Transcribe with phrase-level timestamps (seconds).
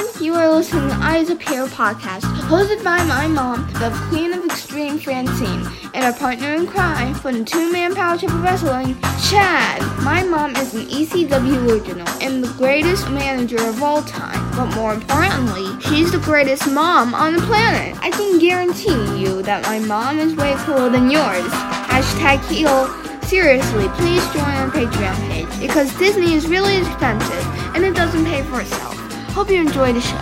[0.00, 4.32] Everyone, you are listening to Eyes Up Here podcast, hosted by my mom, the Queen
[4.32, 8.94] of Extreme Francine, and our partner in crime for the two-man power trip of wrestling,
[9.28, 9.82] Chad.
[10.02, 14.94] My mom is an ECW original and the greatest manager of all time, but more
[14.94, 17.98] importantly, she's the greatest mom on the planet.
[18.00, 21.50] I can guarantee you that my mom is way cooler than yours.
[21.88, 22.88] Hashtag heel.
[23.22, 28.42] Seriously, please join our Patreon page because Disney is really expensive and it doesn't pay
[28.42, 28.99] for itself.
[29.32, 30.16] Hope you enjoy the show.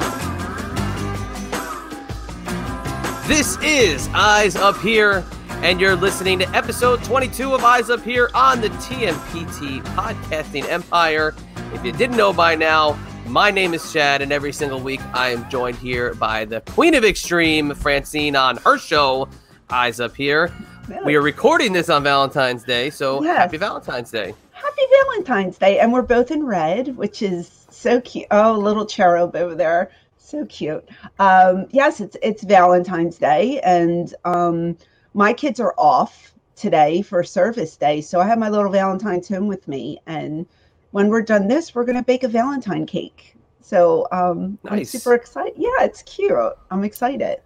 [3.27, 5.25] This is Eyes Up Here,
[5.63, 11.35] and you're listening to episode 22 of Eyes Up Here on the TMPT Podcasting Empire.
[11.75, 15.31] If you didn't know by now, my name is Chad, and every single week I
[15.31, 19.29] am joined here by the Queen of Extreme, Francine, on her show,
[19.71, 20.53] Eyes Up Here.
[21.05, 23.37] We are recording this on Valentine's Day, so Yes.
[23.37, 24.35] happy Valentine's Day.
[24.53, 25.79] Happy Valentine's Day.
[25.81, 28.27] And we're both in red, which is so cute.
[28.31, 29.91] Oh, little cherub over there.
[30.17, 30.89] So cute.
[31.19, 34.77] Um, yes, it's it's Valentine's Day, and um,
[35.15, 38.01] my kids are off today for service day.
[38.01, 40.01] So I have my little Valentine's home with me.
[40.07, 40.45] And
[40.91, 43.37] when we're done this, we're gonna bake a Valentine cake.
[43.61, 45.55] So um, I'm super excited.
[45.57, 46.33] Yeah, it's cute.
[46.71, 47.39] I'm excited.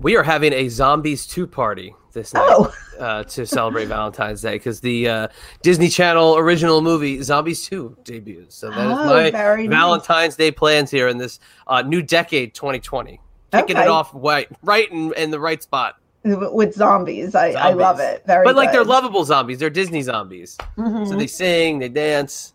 [0.00, 2.46] We are having a Zombies 2 party this night.
[2.48, 5.28] Oh, uh, to celebrate Valentine's Day because the uh,
[5.62, 8.54] Disney Channel original movie Zombies 2 debuts.
[8.54, 9.76] So that is Oh, my very nice.
[9.76, 13.20] Valentine's Day plans here in this uh, new decade, 2020.
[13.52, 15.96] Kicking it off right, right in, in the right spot.
[16.22, 17.34] with zombies.
[17.34, 18.22] I, I love it.
[18.26, 19.58] Very but like they're lovable zombies.
[19.58, 20.56] They're Disney zombies.
[20.76, 21.18] So Mhm.
[21.18, 22.52] they sing, they dance.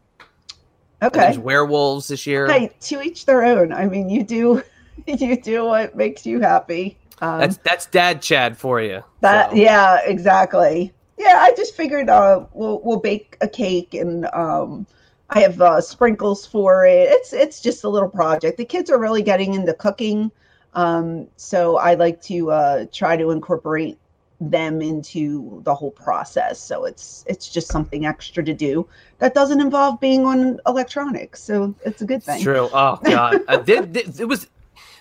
[1.01, 1.19] Okay.
[1.19, 2.47] There's werewolves this year.
[2.47, 3.73] Hey, to each their own.
[3.73, 4.61] I mean, you do,
[5.07, 6.97] you do what makes you happy.
[7.21, 9.03] Um, That's that's Dad Chad for you.
[9.21, 9.51] that.
[9.51, 10.91] So, Yeah, exactly.
[11.17, 14.85] Yeah, I just figured uh, we'll we'll bake a cake and um,
[15.29, 17.07] I have uh, sprinkles for it.
[17.09, 18.57] It's it's just a little project.
[18.57, 20.31] The kids are really getting into cooking,
[20.73, 23.97] um, so I like to uh, try to incorporate
[24.41, 26.59] them into the whole process.
[26.59, 28.85] So it's it's just something extra to do
[29.19, 31.41] that doesn't involve being on electronics.
[31.41, 32.41] So it's a good thing.
[32.43, 32.69] true.
[32.73, 34.47] Oh god, I did, did- it was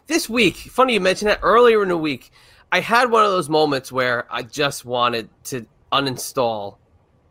[0.07, 0.57] this week.
[0.57, 1.41] Funny you mentioned that.
[1.43, 2.31] Earlier in the week,
[2.71, 6.77] I had one of those moments where I just wanted to uninstall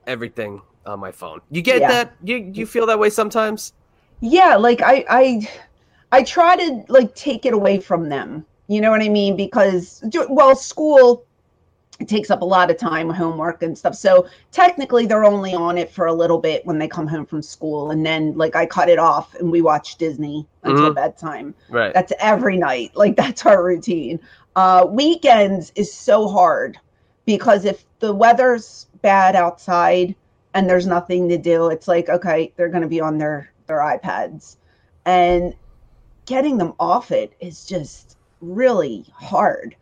[0.07, 1.41] everything on my phone.
[1.49, 1.87] You get Yeah.
[1.89, 2.13] that?
[2.23, 3.73] You you feel that way sometimes?
[4.23, 5.49] yeah like i i
[6.11, 10.03] i try to like take it away from them you know what i mean because
[10.29, 11.25] well school
[12.01, 13.95] it takes up a lot of time homework and stuff.
[13.95, 17.41] So technically they're only on it for a little bit when they come home from
[17.43, 17.91] school.
[17.91, 20.95] And then like i cut it off and we watch disney until Mhm.
[20.95, 21.53] bedtime.
[21.69, 21.93] Right.
[21.93, 22.91] that's every night.
[23.01, 24.19] Like that's our routine.
[24.55, 26.77] Uh weekends is so hard
[27.25, 30.15] because if the weather's bad outside
[30.55, 33.79] and there's nothing to do it's like okay they're going to be on their their
[33.79, 34.55] ipads.
[35.05, 35.53] And
[36.25, 39.75] getting them off it is just really hard.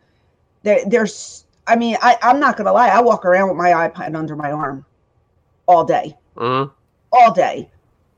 [0.62, 3.70] There there's i mean i i'm not going to lie i walk around with my
[3.88, 4.84] ipad under my arm
[5.66, 6.70] all day Mhm.
[7.12, 7.70] all day.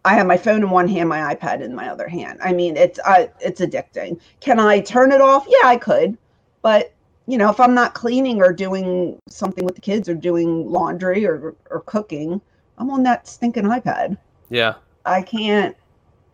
[0.04, 2.40] I have my phone in one hand, my iPad in my other hand.
[2.42, 4.20] I mean, it's I, it's addicting.
[4.40, 5.46] Can I turn it off?
[5.48, 6.18] Yeah, I could,
[6.60, 6.92] but
[7.26, 11.24] you know, if I'm not cleaning or doing something with the kids or doing laundry
[11.26, 12.40] or or cooking,
[12.78, 14.16] I'm on that stinking iPad.
[14.50, 14.74] Yeah.
[15.06, 15.76] I can't.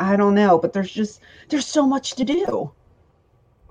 [0.00, 2.70] I don't know, but there's just there's so much to do.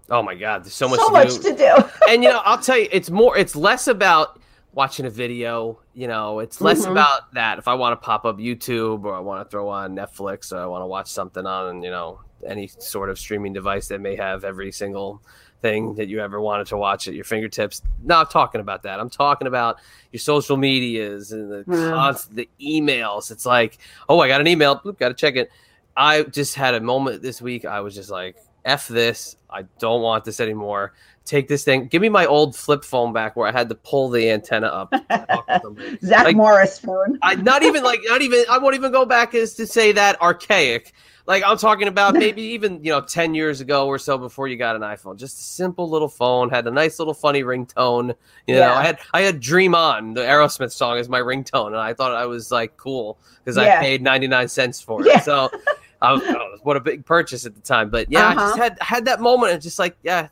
[0.10, 1.42] Oh my god, there's so much so to much do.
[1.44, 1.90] to do.
[2.10, 4.40] and you know, I'll tell you, it's more, it's less about
[4.74, 5.80] watching a video.
[5.94, 6.92] You know, it's less Mhm.
[6.92, 7.58] about that.
[7.58, 10.60] If I want to pop up YouTube or I want to throw on Netflix or
[10.60, 14.16] I want to watch something on, you know, any sort of streaming device that may
[14.16, 15.22] have every single
[15.64, 17.82] thing that you ever wanted to watch at your fingertips.
[18.04, 19.00] Not talking about that.
[19.00, 19.78] I'm talking about
[20.12, 23.32] your social medias and the constant the emails.
[23.32, 24.76] It's like, oh, I got an email.
[24.76, 25.50] Got to check it.
[25.98, 27.66] I just had a moment this week.
[27.66, 28.36] I was just like,
[28.68, 29.36] F this.
[29.50, 30.94] I don't want this anymore.
[31.26, 31.88] Take this thing.
[31.88, 34.92] Give me my old flip phone back where I had to pull the antenna up.
[34.92, 35.98] to talk to somebody.
[36.04, 37.18] Zack Like- Morris phone.
[37.22, 40.22] I not even like not even I won't even go back as to say that
[40.22, 40.94] archaic.
[41.26, 44.56] Like I'm talking about maybe even you know ten years ago or so before you
[44.58, 45.18] got an iPhone.
[45.18, 48.16] Just a simple little phone had a nice little funny ringtone.
[48.48, 48.74] You know, Yeah.
[48.74, 52.14] I had I had Dream On the Aerosmith song as my ringtone, and I thought
[52.14, 55.08] I was like cool because I paid ninety nine cents for it.
[55.08, 55.20] Yeah.
[55.22, 55.50] So.
[56.02, 58.34] I was, I don't know, what a big purchase at the time, but yeah, I
[58.34, 58.64] just Uh-huh.
[58.64, 59.54] had had that moment.
[59.54, 60.28] and just like, yeah,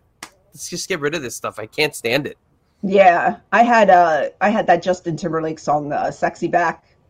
[0.54, 1.58] let's just get rid of this stuff.
[1.60, 2.38] I can't stand it.
[2.84, 6.86] Yeah, I had uh I had that Justin Timberlake song, uh, "Sexy Back."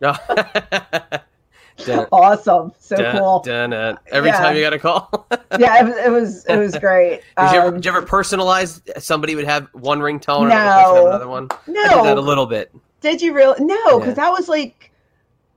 [1.84, 2.72] Dun, awesome.
[2.78, 3.40] So dun, cool.
[3.40, 3.98] dun, dun.
[4.10, 4.38] Every Yeah.
[4.38, 5.26] time you got a call.
[5.58, 7.20] Yeah, it was, it was it was great.
[7.38, 8.80] you, ever, Um, did you ever personalize?
[9.00, 11.06] Somebody would have one ringtone, and another person would have No.
[11.08, 11.48] another one.
[11.50, 12.72] I did that a little bit.
[13.02, 13.62] did you really?
[13.62, 13.98] No, Yeah.
[13.98, 14.90] because that was like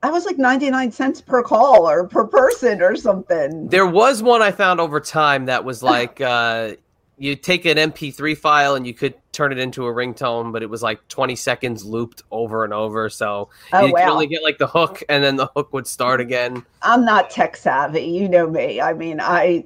[0.01, 3.67] that was like ninety nine cents per call or per person or something.
[3.67, 6.73] There was one I found over time that was like uh,
[7.17, 10.69] you take an MP3 file and you could turn it into a ringtone, but it
[10.69, 13.09] was like 20 seconds looped over and over.
[13.09, 16.21] So Oh you could only get like the hook, and then the hook would start
[16.21, 16.65] again.
[16.81, 18.01] I'm not tech savvy.
[18.01, 18.79] You know me.
[18.79, 19.65] I mean, I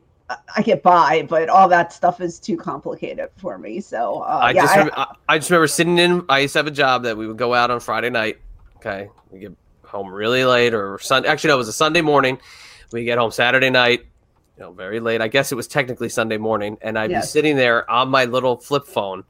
[0.55, 3.81] I get by, but all that stuff is too complicated for me.
[3.81, 6.25] So uh, I yeah, just I- rem- I, I just remember sitting in.
[6.29, 8.39] I used to have a job that we would go out on Friday night.
[8.77, 9.53] Okay, we get
[9.93, 11.29] home really late, or Sunday.
[11.29, 12.39] Actually, no, it was a Sunday morning.
[12.91, 14.05] We get home Saturday night.
[14.57, 15.21] You know, very late.
[15.21, 18.57] I guess it was technically Sunday morning, and I'd be sitting there on my little
[18.57, 19.23] flip phone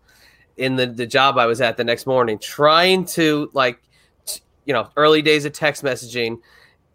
[0.58, 3.80] in the the job I was at the next morning, trying to like,
[4.26, 6.40] t- you know, early days of text messaging,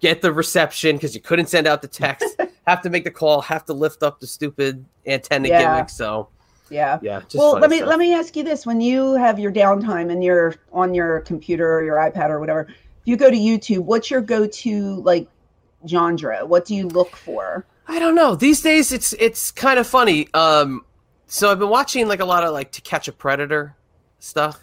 [0.01, 2.41] get the reception because you couldn't send out the text.
[2.67, 3.41] have to make the call.
[3.41, 5.63] Have to lift up the stupid antenna Yeah.
[5.63, 5.91] gimmick.
[5.91, 6.29] So
[6.71, 6.99] yeah.
[7.01, 7.23] yeah.
[7.35, 7.89] Well let me stuff.
[7.89, 11.77] let me ask you this when you have your downtime and you're on your computer
[11.79, 12.69] or your ipad or whatever
[13.09, 15.29] you go to youtube what's your go-to like
[15.87, 18.35] genre what do you look for I don't know.
[18.35, 20.29] These days, it's it's kind of funny.
[20.35, 20.85] Um,
[21.27, 23.75] so I've been watching like a lot of like To Catch a Predator
[24.19, 24.61] stuff.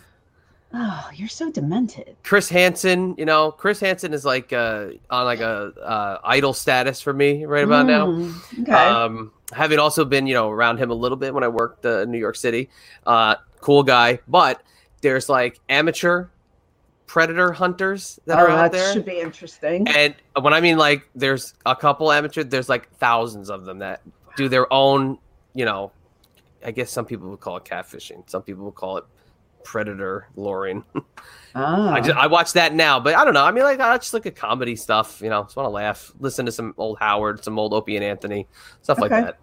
[0.74, 5.40] oh you're so demented Chris Hansen, you know, Chris Hansen is like uh, on like
[5.40, 8.08] a uh, idol status for me right about now.
[8.08, 11.48] Mm, okay Um, having also been, you know, around him a little bit when I
[11.48, 12.70] worked uh, in New York City.
[13.08, 14.62] Uh, cool guy, but
[15.02, 16.28] there's like amateur
[17.08, 18.94] predator hunters that are oh, out that there.
[18.94, 23.50] should be interesting And when I mean like there's a couple amateur, there's like thousands
[23.50, 24.02] of them that
[24.36, 25.18] do their own,
[25.54, 25.92] you know,
[26.64, 28.28] I guess some people would call it catfishing.
[28.30, 29.06] Some people would call it
[29.64, 30.84] predator luring.
[31.56, 31.94] ah.
[31.94, 33.46] I just I watch that now, but I don't know.
[33.46, 36.12] I mean like I just look at comedy stuff, you know, just want to laugh,
[36.20, 38.48] listen to some old Howard, some old Opie and Anthony,
[38.82, 39.38] stuff like that.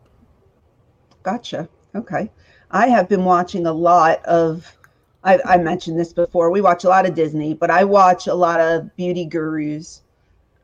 [1.23, 1.69] Gotcha.
[1.95, 2.31] Okay.
[2.71, 4.77] I have been watching a lot of,
[5.25, 6.51] I, I mentioned this before.
[6.51, 10.03] We watch a lot of Disney, but I watch a lot of beauty gurus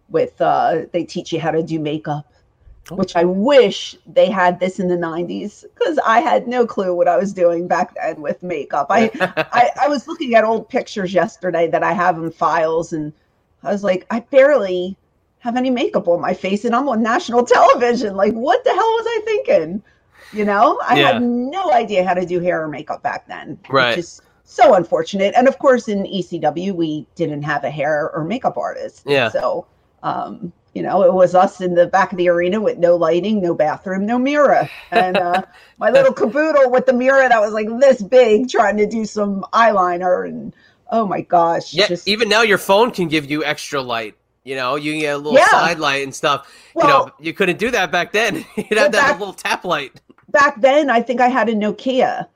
[0.08, 2.26] with, uh, they teach you how to do makeup,
[2.90, 2.96] Oh.
[2.96, 7.06] which I wish they had this in the 90s because I had no clue what
[7.06, 8.87] I was doing back then with makeup.
[8.88, 9.10] I,
[9.52, 13.12] I, I was looking at old pictures yesterday that I have in files, and
[13.62, 14.96] I was like, I barely
[15.40, 18.16] have any makeup on my face, and I'm on national television.
[18.16, 19.82] Like, what the hell was I thinking?
[20.32, 21.12] You know, I Yeah.
[21.12, 24.02] had no idea how to do hair or makeup back then, Right.
[24.50, 25.35] So unfortunate.
[25.37, 29.03] And of course, in ECW, we didn't have a hair or makeup artist.
[29.06, 29.29] Yeah.
[29.29, 29.67] So,
[30.03, 33.43] um, you know, it was us in the back of the arena with no lighting,
[33.43, 35.43] no bathroom, no mirror, and uh,
[35.79, 39.45] my little caboodle with the mirror that was like this big, trying to do some
[39.53, 40.55] eyeliner, and
[40.91, 44.15] oh my gosh, yeah, just even now your phone can give you extra light.
[44.44, 45.49] You know, you can get a little Yeah.
[45.51, 46.51] side light and stuff.
[46.75, 48.37] you know, you couldn't do that back then.
[48.56, 50.01] You'd Well, have to have back- little tap light.
[50.31, 52.27] back then I think I had a Nokia.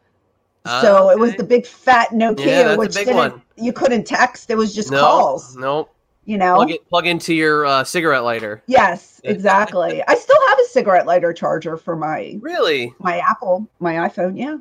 [0.65, 3.43] Ah, So it was the big fat Nokia, Yeah, which didn't, one.
[3.57, 4.51] you couldn't text.
[4.51, 5.89] It was just no, calls, No,
[6.25, 6.55] you know?
[6.57, 8.63] plug it plug into your uh, cigarette lighter.
[8.67, 10.03] Yes, exactly.
[10.07, 14.39] I still have a cigarette lighter charger for my Really my Apple, my iPhone.
[14.39, 14.59] Yeah.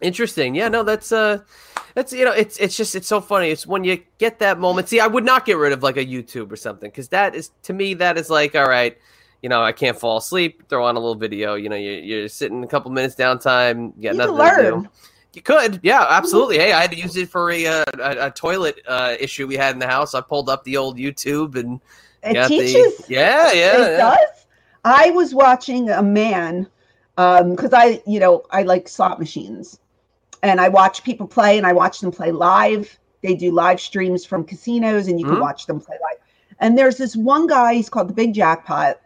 [0.00, 0.54] interesting.
[0.54, 1.38] Yeah, no, that's uh,
[1.94, 3.50] that's you know, it's it's just it's so funny.
[3.50, 4.88] It's when you get that moment.
[4.88, 7.50] See, I would not get rid of like a YouTube or something because that is
[7.64, 8.96] to me that is like all right.
[9.42, 10.62] You know, I can't fall asleep.
[10.68, 11.54] Throw on a little video.
[11.54, 13.92] You know, you're, you're sitting a couple minutes downtime.
[13.96, 14.88] You got You nothing to do.
[15.36, 16.56] You could, yeah, absolutely.
[16.58, 19.54] Hey, I had to use it for a uh, a, a toilet uh, issue we
[19.54, 20.14] had in the house.
[20.14, 21.78] I pulled up the old YouTube and
[22.22, 22.96] It teaches.
[23.06, 23.96] the yeah, yeah, it yeah.
[23.98, 24.46] does.
[24.86, 26.66] I was watching a man
[27.16, 29.78] because I, you know, I like slot machines,
[30.42, 32.98] and I watch people play, and I watch them play live.
[33.22, 35.40] They do live streams from casinos, and you can Mhm.
[35.40, 36.18] watch them play live.
[36.60, 37.74] And there's this one guy.
[37.74, 39.00] He's called the Big Jackpot.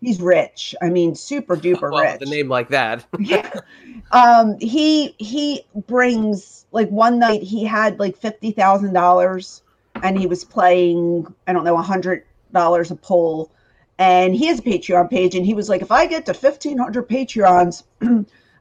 [0.00, 0.74] He's rich.
[0.82, 2.20] I mean, super duper Well, rich.
[2.20, 3.06] The name like that.
[3.18, 3.50] yeah.
[4.12, 9.62] Um, he he brings like one night he had like fifty thousand dollars
[10.02, 13.52] and he was playing, I don't know, a hundred dollars a pull.
[13.98, 16.78] And he has a Patreon page, and he was like, if I get to fifteen
[16.78, 17.84] hundred Patreons,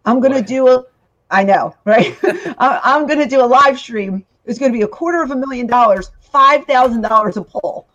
[0.06, 0.42] I'm gonna Boy.
[0.42, 0.86] do a
[1.32, 2.16] I know, right?
[2.60, 4.26] I'm gonna do a live stream.
[4.46, 7.88] It's gonna be a quarter of a million dollars, five thousand dollars a pull.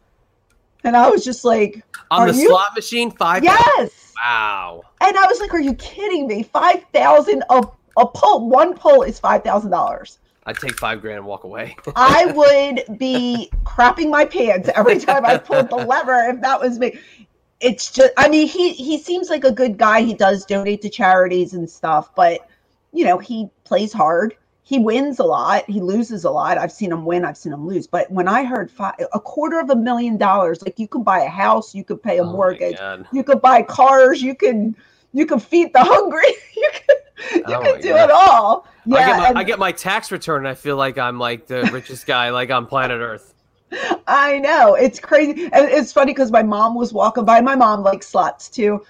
[0.84, 3.42] And I was just like, On the you- slot machine, five.
[3.42, 4.12] yes.
[4.22, 4.82] Wow.
[5.00, 6.42] And I was like, "Are you kidding me?
[6.44, 7.62] Five thousand a
[7.96, 8.48] a pull.
[8.48, 10.18] One pull is five thousand dollars.
[10.46, 11.74] I'd take five grand and walk away.
[11.96, 16.78] I would be crapping my pants every time I pulled the lever if that was
[16.78, 16.98] me.
[17.60, 20.02] It's just, I mean, he he seems like a good guy.
[20.02, 22.46] He does donate to charities and stuff, but
[22.92, 24.36] you know, he plays hard.
[24.66, 26.56] He wins a lot, he loses a lot.
[26.56, 27.86] I've seen him win, I've seen him lose.
[27.86, 31.20] But when I heard five, a quarter of a million dollars, like you could buy
[31.20, 32.78] a house, you could pay a Oh mortgage,
[33.12, 34.74] you could buy cars, you can
[35.12, 36.96] you can feed the hungry, you can
[37.46, 38.04] oh you Oh can do God.
[38.04, 38.66] it all.
[38.86, 41.18] Yeah, I, get my, and- I get my tax return and I feel like I'm
[41.18, 43.34] like the richest guy like on planet Earth.
[44.06, 47.40] I know it's crazy, and it's funny because my mom was walking by.
[47.40, 48.84] My mom likes slots too,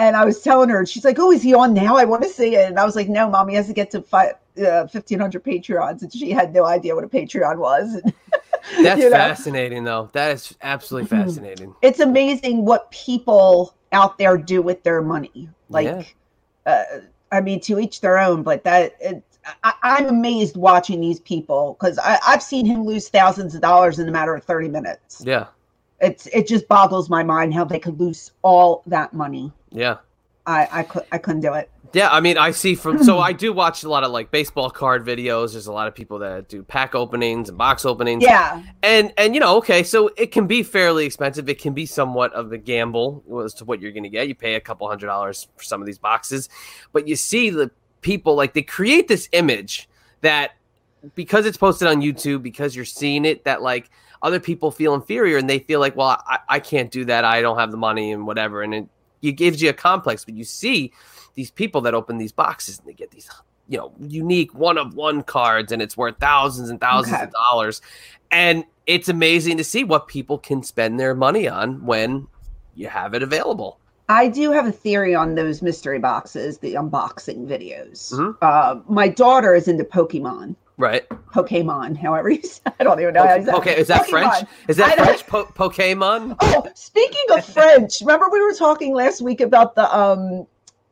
[0.00, 1.96] and I was telling her, and she's like, "Oh, is he on now?
[1.96, 3.90] I want to see it." And I was like, "No, mom, he has to get
[3.90, 8.00] to five, uh, fifteen hundred Patreons," and she had no idea what a Patreon was.
[8.82, 9.16] That's You know?
[9.16, 10.10] fascinating though.
[10.12, 11.24] That is absolutely Mhm.
[11.24, 11.74] fascinating.
[11.82, 15.48] It's amazing what people out there do with their money.
[15.68, 16.14] Like,
[16.66, 16.82] uh,
[17.32, 19.22] I mean, to each their own, but that it,
[19.64, 24.08] I, I'm amazed watching these people because I've seen him lose thousands of dollars in
[24.08, 25.22] a matter of thirty minutes.
[25.24, 25.46] Yeah.
[26.00, 29.52] It's it just boggles my mind how they could lose all that money.
[29.70, 29.98] Yeah.
[30.46, 31.70] I I could I couldn't do it.
[31.92, 34.70] Yeah, I mean, I see from so I do watch a lot of like baseball
[34.70, 35.52] card videos.
[35.52, 38.22] There's a lot of people that do pack openings and box openings.
[38.22, 41.48] Yeah, and and you know, okay, so it can be fairly expensive.
[41.48, 44.28] It can be somewhat of a gamble as to what you're going to get.
[44.28, 46.48] You pay a couple hundred dollars for some of these boxes,
[46.92, 49.88] but you see the people like they create this image
[50.22, 50.52] that
[51.14, 53.90] because it's posted on YouTube, because you're seeing it, that like
[54.22, 57.24] other people feel inferior and they feel like, well, I, I can't do that.
[57.24, 58.86] I don't have the money and whatever, and it,
[59.22, 60.24] it gives you a complex.
[60.24, 60.92] But you see
[61.34, 63.28] these people that open these boxes and they get these
[63.68, 67.24] you know unique one of one cards and it's worth thousands and thousands Okay.
[67.24, 67.80] of dollars
[68.32, 72.26] and it's amazing to see what people can spend their money on when
[72.74, 77.46] you have it available I do have a theory on those mystery boxes, the unboxing
[77.46, 78.12] videos.
[78.12, 78.36] Mhm.
[78.42, 80.56] Uh, my daughter is into Pokemon.
[80.80, 82.62] Right Pokemon, however you say.
[82.80, 83.52] I don't even know how you say.
[83.52, 83.54] it.
[83.56, 84.10] okay is that Pokemon.
[84.10, 89.20] french is that french po- pokemon Oh, speaking of French, remember we were talking last
[89.20, 90.46] week about the um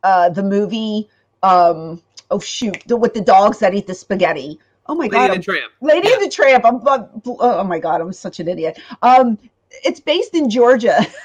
[0.05, 1.09] uh the movie
[1.43, 4.59] um oh shoot the, with the dogs that eat the spaghetti.
[4.87, 6.65] Oh my god, lady I'm and tramp Lady and the Tramp.
[6.65, 8.79] I'm, I'm- oh my god, I'm such an idiot.
[9.03, 9.39] Um,
[9.85, 10.99] it's based in Georgia.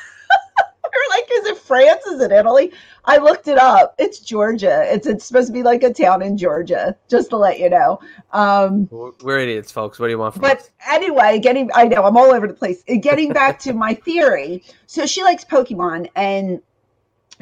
[0.94, 2.06] We're like, is it France?
[2.08, 2.72] Is it Italy?
[3.06, 3.96] I looked it up.
[3.98, 4.84] It's Georgia.
[4.94, 6.96] It's it's supposed to be like a town in Georgia.
[7.10, 8.00] Just to let you know.
[8.32, 12.04] Um, we're idiots folks what do you want from but us anyway, getting I know
[12.04, 12.84] I'm all over the place.
[13.02, 14.64] Getting back to my theory.
[14.86, 16.62] So she likes Pokemon and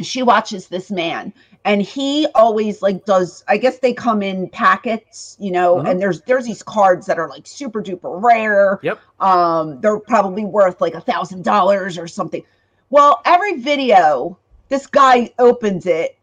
[0.01, 5.35] she watches this man and he always like does I guess they come in packets,
[5.39, 5.89] you know, Mhm.
[5.91, 8.79] and there's there's these cards that are like super duper rare.
[8.81, 8.99] Yep.
[9.19, 12.43] Um they're probably worth like a thousand dollars or something.
[12.91, 14.37] Well, every video
[14.69, 16.17] this guy opens it.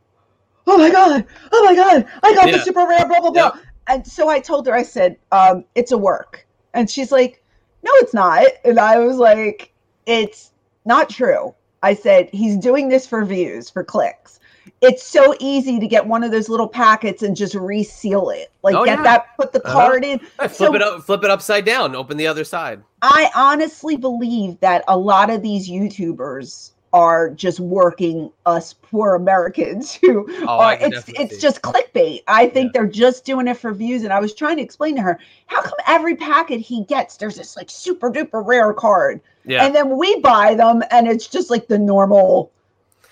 [0.67, 1.25] Oh my god!
[1.51, 2.07] Oh my god!
[2.23, 3.59] I got the super rare, blah blah blah.
[3.89, 6.47] And so I told her, I said, um, it's a work.
[6.75, 7.43] And she's like,
[7.83, 8.47] no, it's not.
[8.67, 9.73] And I was like,
[10.05, 10.53] it's
[10.85, 11.55] not true.
[11.83, 14.38] I said, he's doing this for views, for clicks.
[14.81, 18.51] It's so easy to get one of those little packets and just reseal it.
[18.63, 19.03] Like Oh, get yeah.
[19.05, 19.73] that, put the Uh-huh.
[19.75, 20.19] card in.
[20.39, 24.59] flip so- it up flip it upside down open the other side I honestly believe
[24.61, 30.79] that a lot of these YouTubers are just working us poor Americans who Oh, are
[30.81, 31.41] it's it's see.
[31.41, 32.23] just clickbait.
[32.29, 32.81] I think Yeah.
[32.81, 34.05] they're just doing it for views.
[34.05, 37.37] And I was trying to explain to her, how come every packet he gets, there's
[37.37, 39.21] this like super duper rare card.
[39.45, 42.51] yeah And then we buy them and it's just like the normal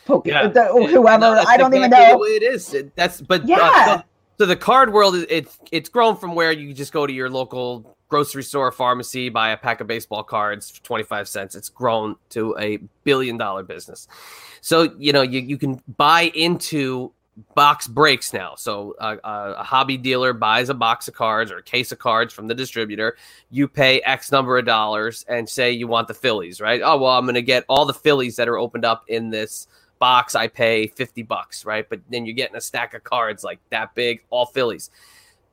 [0.07, 0.49] Pokemon, Yeah.
[0.49, 1.19] the, Yeah, whoever.
[1.21, 2.13] no, I don't even know.
[2.13, 2.73] the way it is.
[2.75, 3.97] It- That's but uh, Yeah.
[3.99, 4.03] so,
[4.39, 7.29] so the card world is it's it's grown from where you just go to your
[7.31, 11.55] local grocery store, pharmacy, buy a pack of baseball cards for twenty five cents.
[11.55, 14.09] It's grown to a billion dollar business.
[14.61, 17.13] So you know you you can buy into
[17.55, 18.55] box breaks now.
[18.57, 21.99] So uh, uh, a hobby dealer buys a box of cards or a case of
[21.99, 23.17] cards from the distributor.
[23.51, 26.81] You pay X number of dollars and say you want the Phillies, right?
[26.83, 29.67] Oh well, I'm going to get all the Phillies that are opened up in this
[29.99, 30.35] box.
[30.35, 31.89] I pay fifty bucks, right?
[31.89, 34.91] But then you're getting a stack of cards like that big, all Phillies.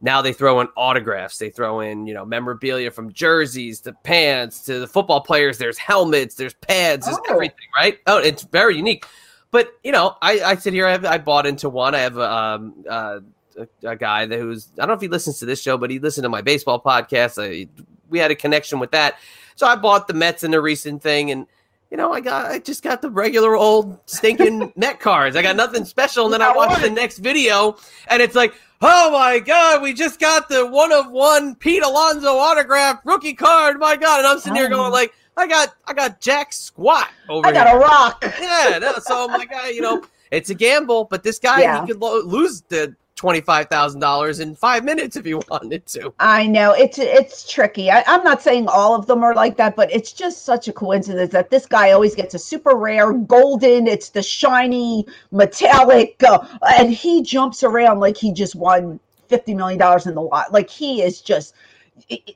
[0.01, 1.37] Now they throw in autographs.
[1.37, 5.57] They throw in, you know, memorabilia from jerseys to pants to the football players.
[5.57, 7.33] There's helmets, there's pads, there's Oh.
[7.33, 7.99] everything, right?
[8.05, 9.05] Oh, it's very unique.
[9.51, 10.87] But you know, I, I sit here.
[10.87, 11.95] I, have, I bought into one.
[11.95, 13.19] I have um, uh,
[13.57, 15.89] a, a guy that who's I don't know if he listens to this show, but
[15.89, 17.41] he listened to my baseball podcast.
[17.41, 17.69] I,
[18.09, 19.19] we had a connection with that,
[19.55, 21.47] so I bought the Mets in a recent thing, and
[21.93, 25.35] you know, I got I just got the regular old stinking net cards.
[25.35, 29.11] I got nothing special, and then I watched the next video, and it's like, oh
[29.11, 33.77] my god, we just got the one of one Pete Alonso autograph rookie card.
[33.79, 34.69] My god, and I'm sitting here Oh.
[34.75, 37.63] going like, I got I got Jack Squat over I here.
[37.63, 38.25] got a rock.
[38.41, 41.81] Yeah, no, so I'm like, ah, you know, it's a gamble, but this guy Yeah.
[41.81, 45.85] he could lo- lose the twenty five thousand dollars in five minutes if you wanted
[45.85, 46.13] to.
[46.19, 47.89] I know it's it's tricky.
[47.89, 50.73] I, I'm not saying all of them are like that, but it's just such a
[50.73, 53.87] coincidence that this guy always gets a super rare golden.
[53.87, 56.45] It's the shiny metallic, uh,
[56.77, 58.99] and he jumps around like he just won
[59.29, 60.51] fifty million dollars in the lot.
[60.51, 61.55] Like he is just.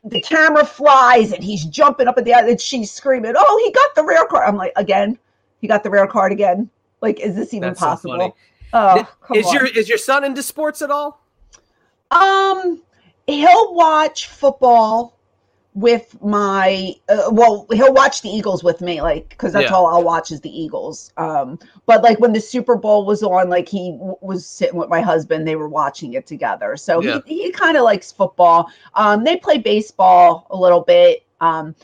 [0.05, 3.93] the camera flies and he's jumping up at the and she's screaming, "Oh, he got
[3.95, 5.19] the rare card!" I'm like, again,
[5.59, 6.69] he got the rare card again.
[7.01, 8.17] Like, is this even That's possible?
[8.17, 8.33] funny.
[8.73, 9.53] Oh, is on.
[9.53, 11.21] your is your son into sports at all?
[12.11, 12.81] Um,
[13.27, 15.13] he'll watch football
[15.73, 16.93] with my.
[17.09, 19.75] Uh, well, he'll watch the Eagles with me, like because that's Yeah.
[19.75, 21.11] all I'll watch is the Eagles.
[21.17, 24.89] Um, but like when the Super Bowl was on, like he w- was sitting with
[24.89, 26.77] my husband, they were watching it together.
[26.77, 27.19] So Yeah.
[27.25, 28.69] he he kind of likes football.
[28.95, 31.23] Um, they play baseball a little bit.
[31.41, 31.75] Um,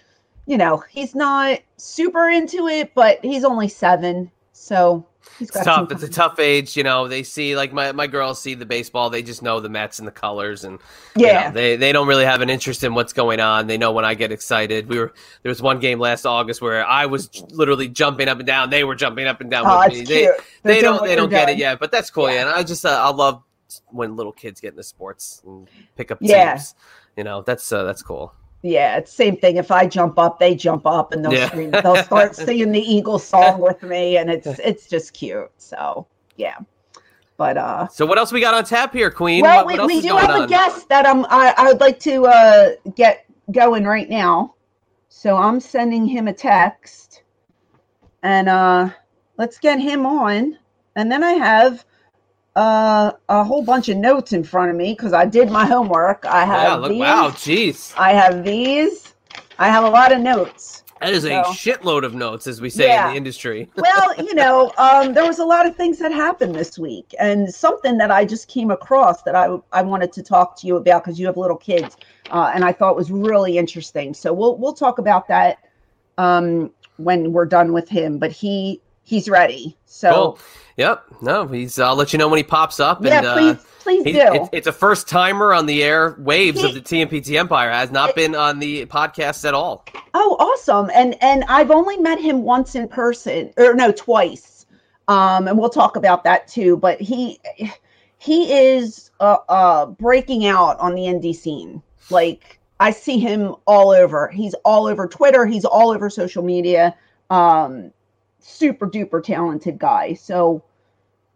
[0.48, 5.06] you know, he's not super into it, but he's only seven, so
[5.39, 5.92] It's tough.
[5.92, 6.77] It's a tough age.
[6.77, 9.10] You know, they see like my, my girls see the baseball.
[9.10, 10.80] They just know the Mets and the colors, and
[11.15, 11.48] you Yeah.
[11.48, 13.68] know, they they don't really have an interest in what's going on.
[13.68, 14.88] They know when I get excited.
[14.88, 18.38] We were there was one game last August where I was j- literally jumping up
[18.38, 18.70] and down.
[18.70, 19.65] They were jumping up and down.
[19.68, 20.06] Oh, with me.
[20.06, 20.08] cute.
[20.08, 20.27] They,
[20.63, 22.27] they doing don't they don't they're get it yet, but that's cool.
[22.30, 22.36] Yeah.
[22.36, 23.42] Yeah, and I just uh, I love
[23.89, 26.53] when little kids get into sports and pick up Yeah.
[26.53, 26.75] teams.
[27.18, 28.34] You know, that's uh, that's cool.
[28.63, 29.58] Yeah, it's same thing.
[29.58, 31.48] If I jump up, they jump up, and they'll Yeah.
[31.48, 31.72] scream.
[31.84, 35.51] They'll start singing the Eagles song with me, and it's it's just cute.
[35.58, 36.55] So yeah,
[37.38, 39.41] but uh, So what else we got on tap here, Queen?
[39.41, 40.43] well, what, what we, else we is do have on?
[40.46, 44.55] a guest that I'm I, I would like to uh get going right now.
[45.10, 47.24] So I'm sending him a text,
[48.24, 48.89] and uh
[49.38, 50.58] let's get him on,
[50.96, 51.86] and then I have
[52.56, 56.26] uh a whole bunch of notes in front of me because I did my homework.
[56.26, 57.00] I have Yeah, look, these.
[57.00, 57.94] wow, jeez.
[57.98, 59.14] I have these.
[59.58, 60.84] I have a lot of notes.
[61.02, 63.70] That is a shitload of notes, as we say in the industry.
[63.76, 67.54] Well, you know, um, there was a lot of things that happened this week, and
[67.54, 71.04] something that I just came across that I I wanted to talk to you about
[71.04, 71.98] because you have little kids,
[72.32, 74.14] uh, and I thought was really interesting.
[74.14, 75.58] So we'll we'll talk about that
[76.18, 78.18] um, when we're done with him.
[78.18, 79.78] But he he's ready.
[79.86, 80.40] So Cool.
[80.78, 81.04] Yep.
[81.22, 81.78] No, he's.
[81.80, 83.04] I'll let you know when he pops up.
[83.04, 84.12] yeah, and, uh, please please do.
[84.16, 87.72] it's, it's a first timer on the air waves of He- the TMPT Empire.
[87.72, 89.86] Has not been on the podcast at all.
[90.14, 90.90] Oh, awesome!
[90.94, 94.66] And and I've only met him once in person, or no, twice.
[95.08, 96.78] Um, and we'll talk about that too.
[96.78, 97.40] But he
[98.18, 101.84] he is uh, uh breaking out on the indie scene.
[102.10, 104.28] Like I see him all over.
[104.30, 105.46] He's all over Twitter.
[105.46, 106.96] He's all over social media.
[107.30, 107.92] Um,
[108.43, 110.13] super duper talented guy.
[110.13, 110.62] So,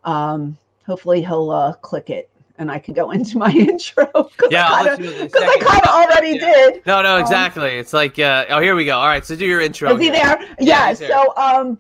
[0.04, 4.06] um, hopefully he'll uh click it and I can go into my intro.
[4.08, 6.54] Cause Yeah, I let you know in a because I kind of already Yeah.
[6.72, 6.86] did.
[6.86, 7.72] No, no, Um, exactly.
[7.78, 8.98] it's like, uh, oh, here we go.
[8.98, 9.94] All right, so do your intro.
[9.96, 10.40] Is he there?
[10.60, 10.94] Yeah, Yeah.
[10.94, 11.80] so, um,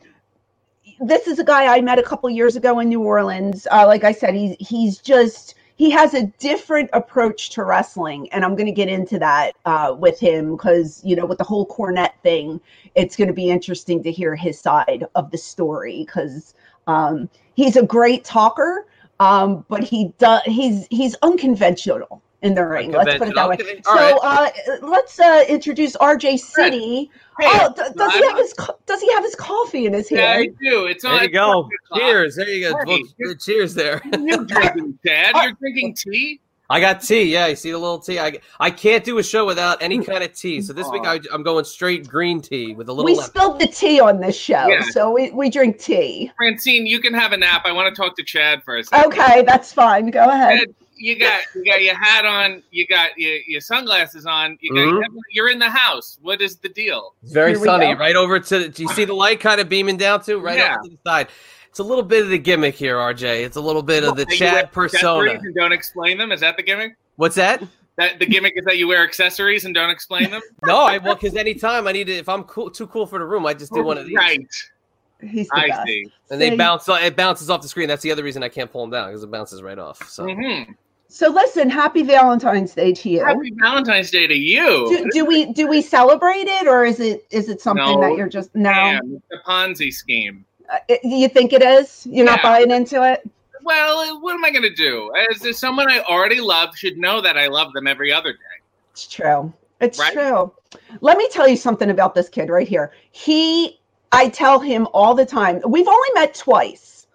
[0.99, 3.67] this is a guy I met a couple years ago in New Orleans.
[3.71, 8.43] Uh, like I said, he's he's just he has a different approach to wrestling, and
[8.43, 11.67] I'm going to get into that uh, with him because you know with the whole
[11.67, 12.59] Cornette thing,
[12.95, 16.55] it's going to be interesting to hear his side of the story because
[16.87, 18.87] um, he's a great talker,
[19.19, 22.91] um, but he does he's he's unconventional in the ring.
[22.91, 23.57] Let's put it that way.
[23.85, 24.19] All So right.
[24.23, 27.11] uh, let's uh, introduce RJ City.
[27.39, 29.93] Hey, oh, d- does he I'm- have his co- does he have his coffee in
[29.93, 30.55] his Yeah, I hand?
[30.61, 30.85] do.
[30.87, 31.15] It's on.
[31.15, 31.69] There you go.
[31.95, 32.35] Cheers.
[32.35, 32.77] There you go.
[32.85, 33.03] Hey.
[33.19, 34.01] Well, cheers there.
[34.19, 35.35] You're drinking, Dad.
[35.35, 36.39] Uh, you're drinking tea.
[36.69, 37.23] I got tea.
[37.31, 38.19] Yeah, you see the little tea.
[38.19, 40.61] I, I can't do a show without any kind of tea.
[40.61, 43.29] So this week I, I'm going straight green tea with a little We lemon.
[43.29, 44.81] spilled the tea on this show, Yeah.
[44.91, 46.29] so we, we drink tea.
[46.35, 47.61] Francine, you can have a nap.
[47.63, 49.13] I want to talk to Chad for a second.
[49.13, 50.09] Okay, that's fine.
[50.11, 50.59] Go ahead.
[50.59, 52.63] Chad, you got you got your hat on.
[52.71, 54.57] You got your, your sunglasses on.
[54.61, 55.03] You got Mhm.
[55.31, 56.17] you're in the house.
[56.21, 57.15] What is the deal?
[57.23, 57.93] It's very Here sunny.
[57.93, 57.99] go.
[57.99, 60.37] Right over to the, do you see the light kind of beaming down to?
[60.39, 60.73] Right Yeah.
[60.75, 61.27] over to the side.
[61.69, 63.43] It's a little bit of the gimmick here, RJ.
[63.43, 65.31] It's a little bit of the That Chad persona.
[65.31, 66.31] accessories And don't explain them.
[66.31, 66.93] Is that the gimmick?
[67.17, 67.61] What's that?
[67.97, 70.41] That the gimmick is that you wear accessories and don't explain them.
[70.63, 73.25] No, I well, because anytime I need to, if I'm cool, too cool for the
[73.25, 74.39] room, I just do one of these, Right.
[75.21, 75.87] He's the I best.
[75.87, 76.11] see.
[76.29, 76.87] and they bounce.
[76.87, 77.87] It bounces off the screen.
[77.87, 80.07] That's the other reason I can't pull them down because it bounces right off.
[80.09, 80.63] So hmm
[81.09, 83.23] So listen, happy Valentine's Day to you.
[83.25, 84.87] Happy Valentine's Day to you.
[84.89, 88.01] Do, do we do we celebrate it, or is it is it something No.
[88.01, 88.69] that you're just no?
[88.71, 90.45] Damn, it's a Ponzi scheme.
[90.69, 92.05] Uh, it- you think it is?
[92.09, 93.27] You're not buying into it?
[93.63, 95.11] Well, what am I going to do?
[95.31, 98.39] As as someone I already love should know that I love them every other day.
[98.91, 99.53] It's true.
[99.79, 100.13] It's Right?
[100.13, 100.51] true.
[101.01, 102.91] Let me tell you something about this kid right here.
[103.11, 103.79] He,
[104.11, 105.61] I tell him all the time.
[105.67, 107.07] We've only met twice.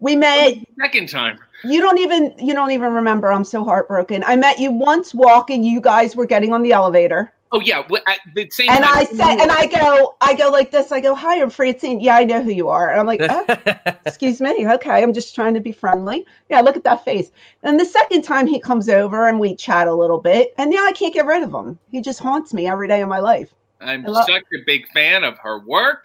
[0.00, 0.54] We met.
[0.80, 1.38] Second time.
[1.64, 2.34] You don't even.
[2.38, 3.32] You don't even remember.
[3.32, 4.22] I'm so heartbroken.
[4.24, 5.64] I met you once walking.
[5.64, 8.94] You guys were getting on the elevator, Oh yeah, wh- at the same and time.
[8.96, 10.92] I said, and I go, I go like this.
[10.92, 11.98] I go, "Hi, I'm Francine.
[12.00, 15.34] Yeah, I know who you are." And I'm like, oh, excuse me okay i'm just
[15.34, 17.30] trying to be friendly yeah look at that face
[17.62, 20.84] and the second time he comes over and we chat a little bit and now
[20.86, 23.54] i can't get rid of him he just haunts me every day of my life
[23.80, 26.04] I'm I love- such a big fan of her work.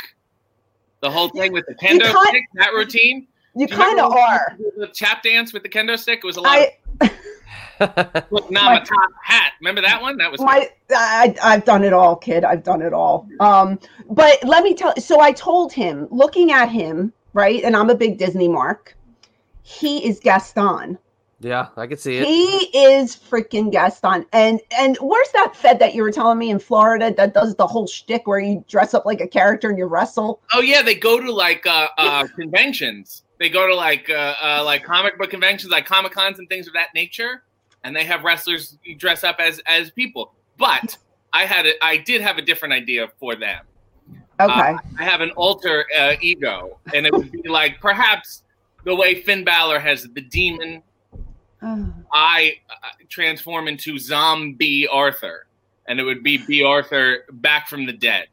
[1.01, 3.27] The whole thing with the You kendo can't- stick, that routine.
[3.55, 6.19] You Do kind of are The tap dance with the kendo stick.
[6.23, 6.59] It was a lot.
[6.59, 6.67] Of,
[7.01, 7.11] i
[8.31, 9.53] Look, Nama top hat.
[9.59, 10.17] Remember that one?
[10.17, 12.43] That was my I, I've done it all, kid.
[12.43, 13.27] I've done it all.
[13.39, 14.95] Um, but let me tell.
[14.97, 18.95] So I told him, looking at him, right, and I'm a big Disney mark.
[19.63, 20.97] He is Gaston.
[21.43, 22.25] Yeah, I can see it.
[22.25, 24.25] He is freaking Gaston.
[24.31, 27.67] And and where's that Fed that you were telling me in Florida that does the
[27.67, 30.41] whole shtick where you dress up like a character and you wrestle?
[30.53, 33.22] Oh yeah, they go to like uh, uh, conventions.
[33.39, 36.67] They go to like uh, uh, like comic book conventions, like comic cons and things
[36.67, 37.43] of that nature,
[37.83, 40.33] and they have wrestlers dress up as as people.
[40.57, 40.97] But
[41.33, 43.65] I had a, I did have a different idea for them.
[44.39, 44.51] Okay.
[44.51, 48.43] Uh, I have an alter uh, ego, and it would be like perhaps
[48.83, 50.83] the way Finn Balor has the demon.
[51.61, 51.93] Oh.
[52.13, 55.47] I uh, transform into zombie Arthur,
[55.87, 58.27] and it would be Bea Arthur back from the dead.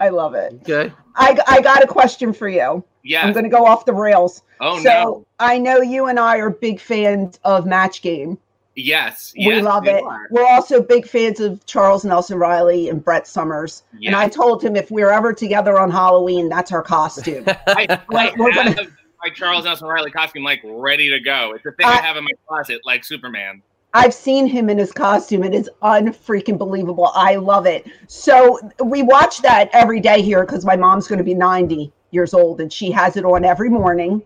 [0.00, 0.54] I love it.
[0.62, 0.92] Okay.
[1.14, 2.84] I, I got a question for you.
[3.02, 3.24] Yeah.
[3.24, 4.42] I'm going to go off the rails.
[4.60, 5.26] Oh so no.
[5.38, 8.38] I know you and I are big fans of Match Game.
[8.74, 9.32] Yes.
[9.36, 10.02] we yes, love we it.
[10.02, 10.26] are.
[10.30, 13.84] We're also big fans of Charles Nelson Reilly and Brett Somers.
[13.98, 14.08] Yes.
[14.12, 17.44] And I told him if we're ever together on Halloween, that's our costume.
[17.66, 18.88] I, I We're have gonna-
[19.22, 21.52] my Charles Nelson Reilly costume like ready to go.
[21.54, 23.62] It's a thing I, I- have in my closet, like Superman.
[23.96, 25.42] I've seen him in his costume.
[25.42, 27.10] It is unfreaking believable.
[27.14, 27.86] I love it.
[28.08, 32.34] So we watch that every day here because my mom's going to be 90 years
[32.34, 34.22] old and she has it on every morning.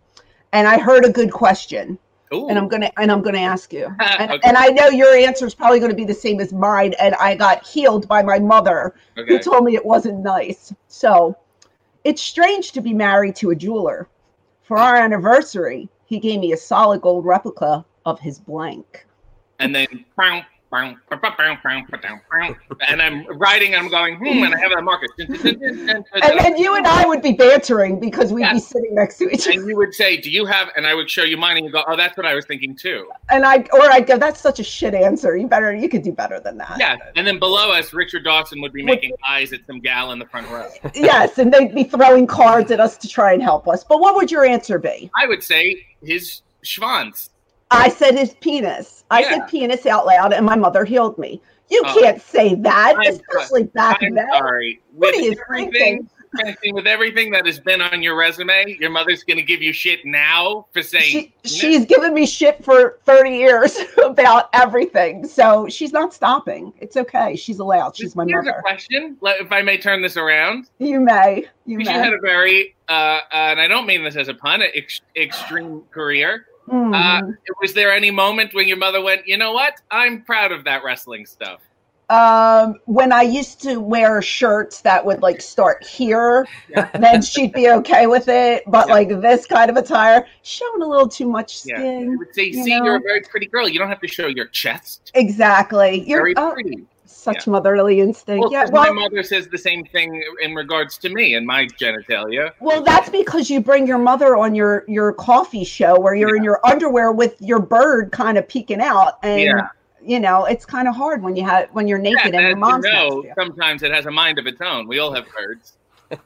[0.52, 1.98] And I heard a good question.
[2.32, 2.48] Ooh.
[2.48, 3.88] and I'm gonna and I'm gonna ask you.
[4.18, 4.40] And, Okay.
[4.48, 6.94] and I know your answer is probably going to be the same as mine.
[7.00, 10.72] And I got healed by my mother, who told me it wasn't nice.
[10.88, 11.36] So
[12.04, 14.08] it's strange to be married to a jeweler.
[14.62, 19.06] For our anniversary, he gave me a solid gold replica of his blank
[19.60, 20.04] and then
[22.88, 25.08] and I'm writing and I'm going, hmm, and I have a marker.
[25.18, 28.54] and, then you and I would be bantering because we'd yes.
[28.54, 29.58] be sitting next to each other.
[29.58, 30.68] And you would say, Do you have?
[30.76, 32.76] And I would show you mine and you go, Oh, that's what I was thinking
[32.76, 33.10] too.
[33.30, 35.36] And I, or I'd go, That's such a shit answer.
[35.36, 36.76] You better, you could do better than that.
[36.78, 36.96] Yeah.
[37.16, 40.26] And then below us, Richard Dawson would be making eyes at some gal in the
[40.26, 40.68] front row.
[40.94, 41.38] yes.
[41.38, 43.82] And they'd be throwing cards at us to try and help us.
[43.82, 45.10] But what would your answer be?
[45.20, 47.29] I would say his schwanz.
[47.70, 49.04] I said his penis.
[49.10, 49.28] I Yeah.
[49.30, 51.40] said penis out loud, and my mother healed me.
[51.68, 51.98] You Oh.
[52.00, 54.26] can't say that, I'm especially back I'm then.
[54.32, 54.80] sorry.
[54.92, 56.10] What With are you everything, thinking?
[56.74, 60.04] With everything that has been on your resume, your mother's going to give you shit
[60.04, 65.26] now for saying She, she's given me shit for 30 years about everything.
[65.26, 66.72] So she's not stopping.
[66.80, 67.34] It's okay.
[67.34, 67.96] She's allowed.
[67.96, 70.68] She's my Here's a question, if I may turn this around.
[70.78, 71.46] You may.
[71.66, 75.00] You She had a very, uh, and I don't mean this as a pun, ex-
[75.16, 76.46] extreme career.
[76.70, 76.94] Mhm.
[76.94, 79.74] Uh, was there any moment when your mother went, you know what?
[79.90, 81.60] I'm proud of that wrestling stuff.
[82.10, 86.44] um, when I used to wear shirts that would like start here,
[86.98, 88.64] then she'd be okay with it.
[88.66, 88.94] But Yeah.
[88.94, 92.12] like this kind of attire, showing a little too much skin.
[92.12, 92.84] I would say, you see, know?
[92.84, 93.68] you're a very pretty girl.
[93.68, 95.12] You don't have to show your chest.
[95.14, 96.02] Exactly.
[96.04, 96.84] You're Very oh, pretty.
[97.10, 98.40] Such motherly instinct.
[98.40, 98.62] Well, yeah.
[98.62, 102.52] 'cause my mother says the same thing in regards to me and my genitalia.
[102.60, 106.44] well, that's because you bring your mother on your your coffee show where you're in
[106.44, 109.68] your underwear with your bird kind of peeking out, and Yeah.
[110.02, 112.56] you know it's kind of hard when you have when you're naked and and your
[112.56, 114.86] mom's you next know, sometimes it has a mind of its own.
[114.88, 115.76] We all have birds.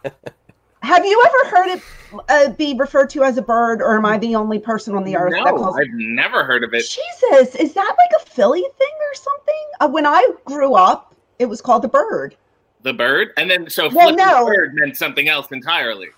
[0.85, 1.83] Have you ever heard it
[2.29, 5.17] uh, be referred to as a bird, or am I the only person on the
[5.17, 6.83] earth that calls No, I've never heard of it.
[6.83, 9.65] Jesus, is that like a Philly thing or something?
[9.81, 12.37] Uh, when I grew up, it was called the bird.
[12.83, 14.45] The bird, and then so Well, no.
[14.45, 16.09] bird meant something else entirely.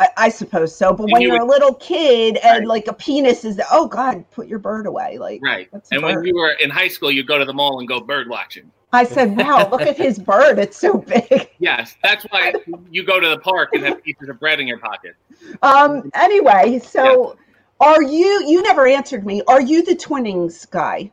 [0.00, 0.92] I, I suppose so.
[0.92, 2.66] But And when you you're a little kid and Right.
[2.68, 5.18] like a penis is, oh God, put your bird away.
[5.18, 5.68] Like, Right.
[5.92, 8.28] And when you were in high school, you go to the mall and go bird
[8.28, 8.70] watching.
[8.92, 10.58] I said, wow, look at his bird.
[10.60, 11.50] It's so big.
[11.58, 12.52] Yes, that's why
[12.90, 15.16] you go to the park and have pieces of bread in your pocket.
[15.62, 16.10] Um.
[16.14, 17.38] Anyway, so
[17.80, 18.44] are you?
[18.46, 19.40] You never answered me.
[19.48, 21.10] Are you the Twinings guy?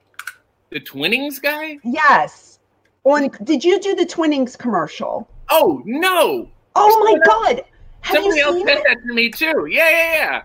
[0.70, 1.78] The Twinings guy?
[1.86, 2.60] Yes.
[3.06, 3.30] On.
[3.46, 5.30] Did you do the Twinings commercial?
[5.50, 6.50] Oh no!
[6.76, 7.64] Oh my God.
[8.02, 8.84] Have Somebody you else said it?
[8.88, 9.68] that to me too.
[9.70, 10.42] Yeah, yeah, yeah.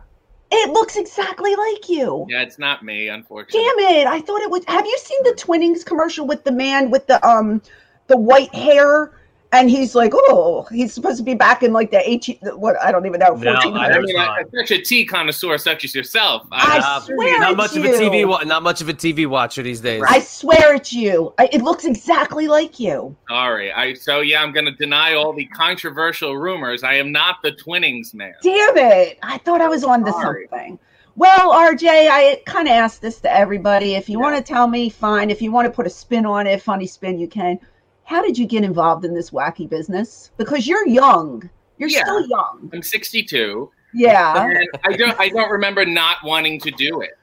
[0.53, 2.25] It looks exactly like you.
[2.29, 3.61] Yeah, it's not me, unfortunately.
[3.61, 4.07] Damn it!
[4.07, 4.65] I thought it was.
[4.69, 7.61] Have you seen the Twinings commercial with the man with the um
[8.07, 9.13] the white hair?
[9.53, 12.91] And he's like, oh, he's supposed to be back in like the 18, what I
[12.91, 16.47] don't even know, No, I I mean, I, such a tea connoisseur such as yourself.
[16.51, 17.89] I Uh, swear not it's much of a.
[17.89, 20.03] TV, wa- not much of a TV watcher these days.
[20.07, 21.33] I swear it's you.
[21.39, 23.17] I, it looks exactly like you.
[23.29, 23.73] Sorry.
[23.73, 26.83] I so yeah, I'm gonna deny all the controversial rumors.
[26.83, 28.35] I am not the Twinings man.
[28.43, 29.19] Damn it.
[29.23, 30.79] I thought I was on to something.
[31.15, 33.95] Well, RJ, I kind of asked this to everybody.
[33.95, 34.25] If you Yeah.
[34.25, 35.31] want to tell me, fine.
[35.31, 37.59] If you want to put a spin on it, funny spin, you can.
[38.07, 40.31] How did you get involved in this wacky business?
[40.37, 41.51] Because you're young.
[41.77, 42.05] You're Yeah.
[42.05, 42.71] still young.
[42.73, 44.49] I'm 62, Yeah.
[44.85, 47.19] I don't I don't remember not wanting to do it.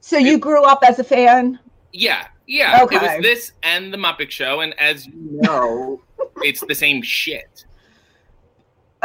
[0.00, 1.58] So you grew up as a fan
[1.92, 2.82] Yeah, yeah.
[2.82, 6.00] It was this and the Muppet Show, and as you know,
[6.42, 7.64] it's the same shit.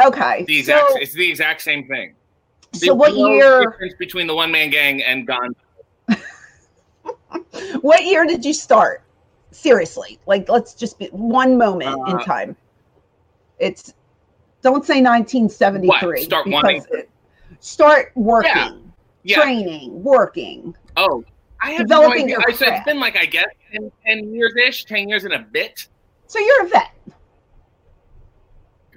[0.02, 0.44] Okay.
[0.44, 2.14] The exact, so, it's the exact same thing.
[2.72, 3.70] so what no year?
[3.70, 5.54] difference between the one man gang and Gone?
[7.82, 9.02] What year did you start?
[9.60, 12.56] Seriously, like let's just be one moment in Uh, time.
[13.58, 13.92] It's
[14.62, 15.86] don't say 1973.
[15.86, 16.18] What?
[16.20, 17.10] Start wanting- it-
[17.60, 18.72] start working, Yeah.
[19.22, 19.42] Yeah.
[19.42, 20.74] training, working.
[20.96, 21.22] Oh,
[21.60, 22.38] I have Developing no idea.
[22.48, 25.40] your said it's been like I guess 10, 10 years ish, ten years and a
[25.40, 25.88] bit.
[26.26, 26.92] So you're a vet,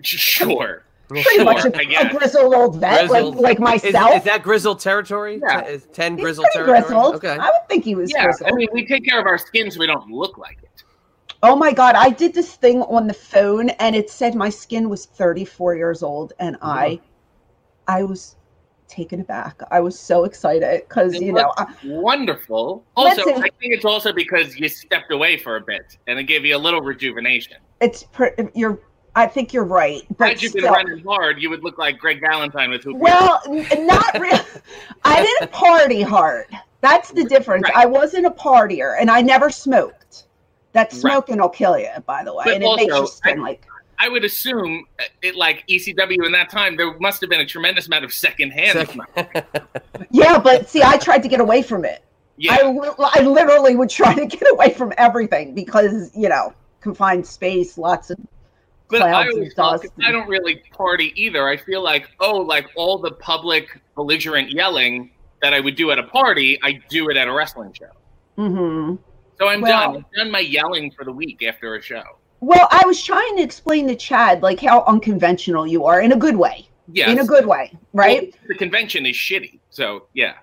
[0.01, 0.83] Sure.
[1.21, 2.11] Pretty Sure, much a, guess.
[2.15, 3.35] grizzled old vet, Grizzled.
[3.35, 4.15] like like Is, myself.
[4.17, 5.39] is that grizzled territory?
[5.41, 5.61] Yeah.
[5.61, 6.93] Te- Is ten He's grizzled pretty territory?
[6.95, 7.15] grizzled.
[7.15, 7.37] Okay.
[7.39, 8.49] I would think he was Yeah, grizzled.
[8.51, 10.69] I mean, we take care of our skin so we don't look like it.
[11.45, 14.89] Oh my god, I did this thing on the phone and it said my skin
[14.89, 16.69] was 34 years old and uh-huh.
[16.71, 16.99] I
[17.87, 18.35] I was
[18.87, 19.59] taken aback.
[19.71, 22.85] I was so excited cuz you know, I, Wonderful.
[22.95, 26.23] Also, Listen- I think it's also because you stepped away for a bit and it
[26.25, 27.57] gave you a little rejuvenation.
[27.81, 28.79] it's pre- you're
[29.15, 30.01] I think you're right.
[30.17, 32.97] But Had you been still, running hard, you would look like Greg Valentine with hoop.
[32.97, 33.41] well,
[33.77, 34.39] not really.
[35.05, 36.47] I didn't party hard.
[36.81, 37.63] That's the difference.
[37.63, 37.75] Right.
[37.75, 40.25] I wasn't a partier and I never smoked.
[40.73, 41.01] That Right.
[41.01, 43.43] smoking will kill you, by the way, But and it makes also, your skin I-
[43.43, 43.65] like
[43.99, 47.45] I would assume uh, it like ECW in that time, there must have been a
[47.45, 49.07] tremendous amount of secondhand Sec- smoke.
[50.11, 52.03] Yeah, but see, I tried to get away from it.
[52.37, 52.57] Yeah.
[52.59, 57.25] I, li- I literally would try to get away from everything because you know confined
[57.27, 58.17] space, lots of
[58.99, 59.93] But I always and thought, dust.
[59.95, 61.47] 'cause I don't really party either.
[61.47, 65.99] I feel like, oh, like all the public belligerent yelling that I would do at
[65.99, 67.89] a party, I do it at a wrestling show.
[68.35, 68.95] hmm
[69.39, 69.95] So I'm Well- done.
[69.97, 72.03] I'm done my yelling for the week after a show.
[72.39, 76.15] Well, I was trying to explain to Chad like how unconventional you are in a
[76.17, 77.09] good way, Yes.
[77.09, 78.21] in a good way, right?
[78.33, 79.59] Well, the convention is shitty.
[79.69, 80.33] So yeah.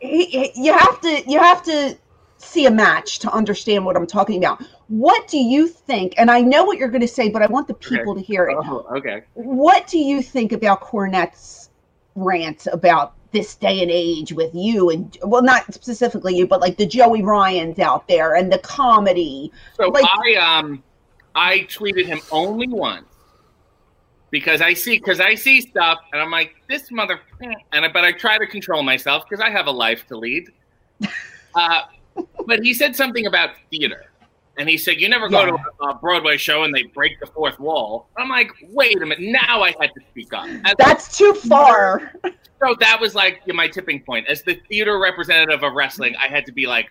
[0.00, 1.96] You have to you have to
[2.38, 4.62] see a match to understand what I'm talking about.
[4.88, 6.14] What do you think?
[6.18, 8.48] And I know what you're going to say, but I want the people to hear
[8.48, 8.56] it.
[8.58, 9.22] Oh, okay.
[9.34, 11.70] What do you think about Cornette's
[12.14, 16.76] rant about this day and age with you and well, not specifically you, but like
[16.76, 19.50] the Joey Ryans out there and the comedy?
[19.76, 20.82] So Like- I um
[21.34, 23.06] I tweeted him only once
[24.30, 28.04] because I see because I see stuff and I'm like this mother and I, but
[28.04, 30.50] I try to control myself because I have a life to lead.
[31.56, 31.82] Uh,
[32.48, 34.06] but he said something about theater.
[34.56, 37.58] And he said, "You never go to a, Broadway show and they break the fourth
[37.58, 39.20] wall." I'm like, "Wait a minute!
[39.20, 42.12] Now I had to speak up." As- That's too far.
[42.24, 44.28] so that was like my tipping point.
[44.28, 46.90] As the theater representative of wrestling, I had to be like,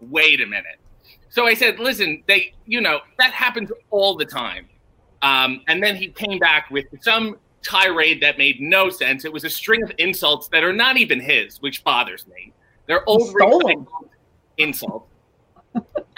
[0.00, 0.78] wait a minute.
[1.30, 4.66] So I said, listen, they, you know, that happens all the time.
[5.22, 9.24] Um, and then he came back with some tirade that made no sense.
[9.24, 12.52] It was a string of insults that are not even his, which bothers me.
[12.86, 13.84] They're old stole 'em.
[13.84, 14.08] recycled
[14.58, 15.07] insults.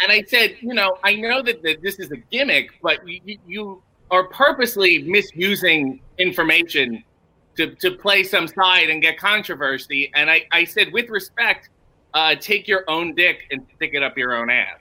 [0.00, 3.38] And I said, you know, I know that, that this is a gimmick, but you,
[3.46, 7.04] you, are purposely misusing information
[7.56, 10.10] to, to play some side and get controversy.
[10.14, 11.68] And I, I said, with respect,
[12.14, 14.78] uh, take your own dick and stick it up your own ass.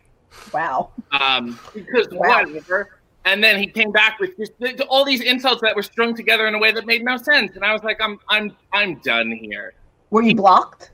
[0.54, 0.92] Wow.
[1.12, 2.44] Um, because Wow.
[2.44, 3.00] whatever.
[3.26, 6.48] And then he came back with just th- all these insults that were strung together
[6.48, 7.56] in a way that made no sense.
[7.56, 9.74] And I was like, I'm I'm I'm done here.
[10.10, 10.92] Were you blocked?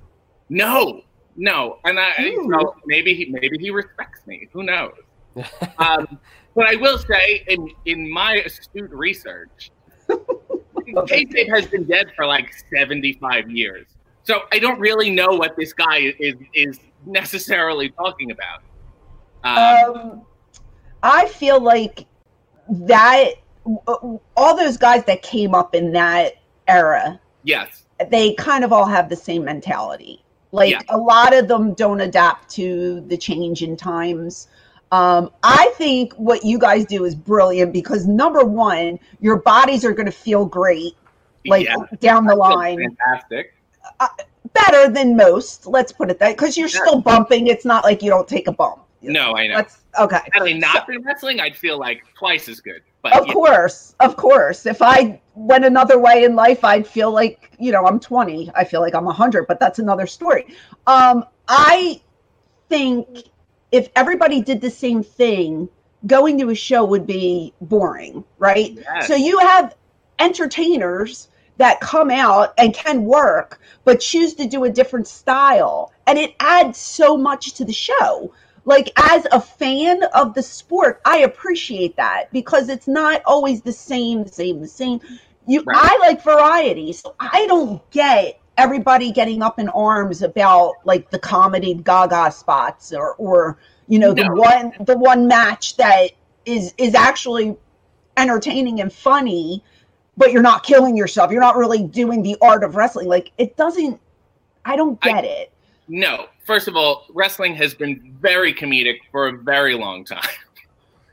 [0.49, 1.03] No,
[1.35, 1.79] no.
[1.85, 2.49] And I Ooh.
[2.51, 4.47] so maybe he maybe he respects me.
[4.53, 4.93] Who knows?
[5.77, 6.19] um,
[6.55, 9.71] but I will say, in in my astute research,
[10.09, 13.87] kayfabe has been dead for like seventy five years.
[14.23, 18.61] So I don't really know what this guy is is necessarily talking about.
[19.43, 20.21] Um, Um,
[21.03, 22.07] I feel like
[22.67, 23.33] that
[23.65, 26.33] all those guys that came up in that
[26.67, 30.24] era, yes, they kind of all have the same mentality.
[30.55, 30.81] Like Yeah.
[30.87, 34.47] a lot of them don't adapt to the change in times.
[34.93, 39.91] Um, I think what you guys do is brilliant because number one, your bodies are
[39.91, 40.93] going to feel great,
[41.45, 41.75] like yeah.
[41.99, 43.53] down the line, fantastic.
[44.53, 45.67] better than most.
[45.67, 46.79] Let's put it that because you're Yeah.
[46.85, 47.47] still bumping.
[47.47, 48.79] It's not like you don't take a bump.
[49.01, 49.57] No, I know.
[49.57, 50.19] That's okay.
[50.31, 52.81] Had I not been wrestling, I'd feel like twice as good.
[53.05, 54.65] But Of course, of course.
[54.65, 58.51] If I went another way in life, I'd feel like, you know, I'm 20.
[58.55, 60.47] I feel like I'm 100, but that's another story.
[60.87, 62.01] Um, I
[62.67, 63.29] think
[63.71, 65.69] if everybody did the same thing,
[66.07, 68.73] going to a show would be boring, right?
[68.75, 69.07] Yes.
[69.07, 69.75] So you have
[70.17, 75.93] entertainers that come out and can work, but choose to do a different style.
[76.07, 78.33] And it adds so much to the show.
[78.65, 83.71] Like, as a fan of the sport, I appreciate that because it's not always the
[83.71, 84.99] same, the same, the same.
[85.47, 85.77] You, Right.
[85.79, 91.19] I like variety, so I don't get everybody getting up in arms about like the
[91.19, 96.11] comedy Gaga spots or or you know the one the one match that
[96.45, 97.55] is is actually
[98.17, 99.63] entertaining and funny,
[100.17, 101.31] but you're not killing yourself.
[101.31, 103.07] You're not really doing the art of wrestling.
[103.07, 103.99] Like it doesn't.
[104.63, 105.51] I don't I- get it.
[105.87, 110.19] No, first of all, wrestling has been very comedic for a very long time.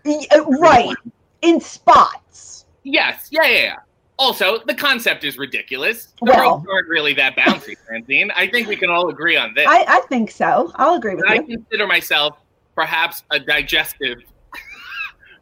[0.06, 0.96] Uh, Right
[1.42, 2.64] in spots.
[2.82, 3.76] Yes, yeah, yeah, yeah.
[4.18, 6.14] Also, the concept is ridiculous.
[6.20, 8.30] The Well- ropes aren't really that bouncy, Francine.
[8.32, 9.66] I think we can all agree on this.
[9.68, 10.72] I, I think so.
[10.76, 12.38] I'll agree with And I consider myself
[12.74, 14.18] perhaps a digestive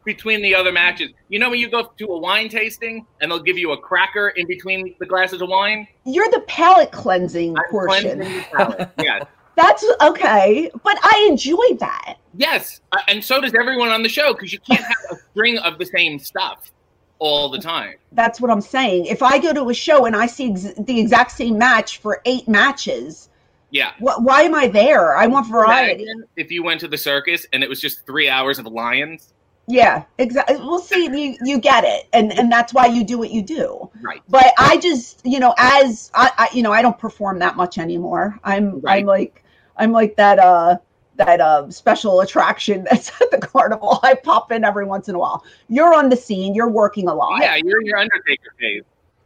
[0.03, 1.11] between the other matches.
[1.29, 4.29] You know when you go to a wine tasting and they'll give you a cracker
[4.29, 5.87] in between the glasses of wine?
[6.05, 8.19] You're the palate cleansing I'm portion.
[8.19, 8.89] cleansing palate.
[8.99, 9.25] yes.
[9.57, 12.15] That's okay, but I enjoy that.
[12.35, 12.79] Yes.
[12.93, 15.77] Uh, and so does everyone on the show because you can't have a string of
[15.77, 16.71] the same stuff
[17.19, 17.95] all the time.
[18.13, 19.05] That's what I'm saying.
[19.05, 22.21] If I go to a show and I see ex- the exact same match for
[22.25, 23.29] eight matches,
[23.71, 23.91] Yeah.
[23.99, 25.15] wh- why am I there?
[25.17, 26.07] I want variety.
[26.37, 29.33] If you went to the circus and it was just three hours of lions.
[29.67, 30.57] Yeah, exactly.
[30.57, 33.89] Well, see, you you get it, and and that's why you do what you do.
[34.01, 34.21] Right.
[34.27, 37.77] But I just, you know, as I, I you know, I don't perform that much
[37.77, 38.39] anymore.
[38.43, 38.99] I'm Right.
[38.99, 39.43] I'm like
[39.77, 40.77] I'm like that uh
[41.15, 43.99] that uh special attraction that's at the carnival.
[44.03, 45.43] I pop in every once in a while.
[45.69, 46.53] You're on the scene.
[46.55, 47.41] You're working a lot.
[47.41, 48.83] Yeah, you're in your Undertaker phase.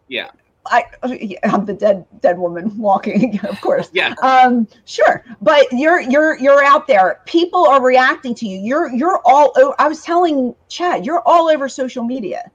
[0.08, 0.30] Yeah.
[0.68, 3.90] I yeah, I'm the dead dead woman walking, of course.
[3.94, 4.14] Yeah.
[4.22, 7.22] Um, sure, but you're you're you're out there.
[7.26, 8.60] People are reacting to you.
[8.60, 9.54] You're you're all.
[9.80, 12.50] I was telling Chad, you're all over social media.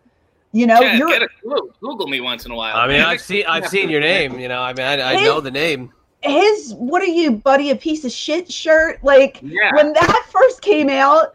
[0.53, 1.71] You know, Chad, you're get a clue.
[1.81, 2.77] Google me once in a while.
[2.77, 4.39] I mean, I've seen I've seen your name.
[4.39, 5.93] You know, I mean, I, I know the name.
[6.23, 6.75] his.
[6.75, 7.71] What are you, buddy?
[7.71, 9.03] A piece of shit shirt.
[9.05, 9.75] Like Yeah.
[9.75, 11.35] when that first came out,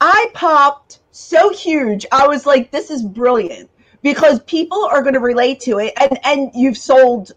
[0.00, 2.06] I popped so huge.
[2.10, 3.68] I was like, this is brilliant
[4.04, 7.32] because people are going to relate to it, and and you've sold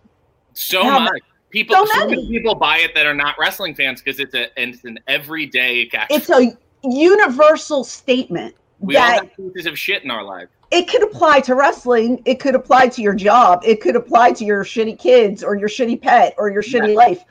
[0.54, 1.22] so How much.
[1.50, 4.60] People, so so, many people buy it that are not wrestling fans because it's a
[4.60, 6.10] and it's an everyday catch.
[6.12, 10.50] it's a universal statement we all have pieces of shit in our life.
[10.72, 14.44] it could apply to wrestling it could apply to your job it could apply to
[14.44, 17.24] your shitty kids or your shitty pet or your shitty life.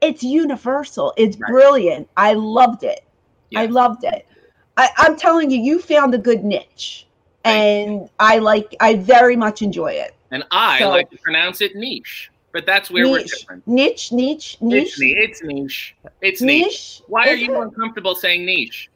[0.00, 1.14] It's universal.
[1.16, 1.48] It's Right.
[1.48, 2.08] brilliant.
[2.16, 3.04] I loved it.
[3.54, 4.26] I loved it.
[4.76, 7.06] I, i'm telling you you found a good niche
[7.44, 11.76] and i like i very much enjoy it And I So- like to pronounce it
[11.76, 13.66] niche, but that's where we're niche different.
[13.66, 15.16] niche niche niche It's niche.
[15.18, 15.96] It's niche.
[16.22, 16.64] It's niche.
[16.64, 17.62] niche Why are you it?
[17.66, 18.88] uncomfortable saying niche?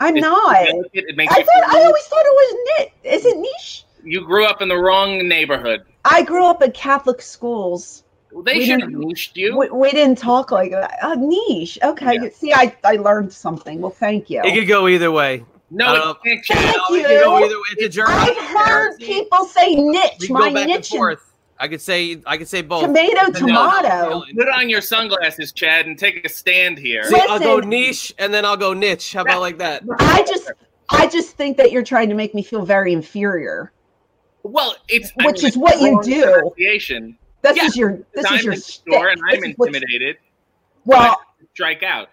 [0.00, 3.24] i'm It's not delicate, It makes i thought i always thought it was niche is
[3.26, 5.80] it niche you grew up in the wrong neighborhood.
[6.04, 9.56] i grew up in catholic schools Well, they We should have didn't- niched you.
[9.58, 10.98] We, we didn't talk like that.
[11.02, 11.78] Uh, niche.
[11.82, 12.14] Okay.
[12.22, 12.28] Yeah.
[12.40, 13.80] See, I, I learned something.
[13.80, 14.42] Well, thank you.
[14.44, 15.32] It could go either way.
[15.70, 16.40] No, Uh, it.
[16.48, 17.02] Thank No, you.
[17.02, 17.62] could go either way.
[17.72, 18.12] It's a journey.
[18.12, 20.18] I've heard people say We niche.
[20.26, 21.24] can My go back niche is forth.
[21.60, 22.82] I could say I could say both.
[22.82, 24.22] tomato, tomato.
[24.36, 27.02] Put on your sunglasses, Chad, and take a stand here.
[27.04, 29.12] See, I'll go niche and then I'll go niche.
[29.12, 29.82] How about like that?
[29.98, 30.52] I just,
[30.90, 33.72] I just think that you're trying to make me feel very inferior.
[34.44, 36.22] Well, it's I Which mean, is what you do.
[36.32, 37.18] pronunciation.
[37.42, 39.20] This Yeah, is your, this I'm is your store and.
[39.30, 40.16] I'm This is what's- intimidated.
[40.84, 41.20] Well,
[41.54, 42.08] Strike out.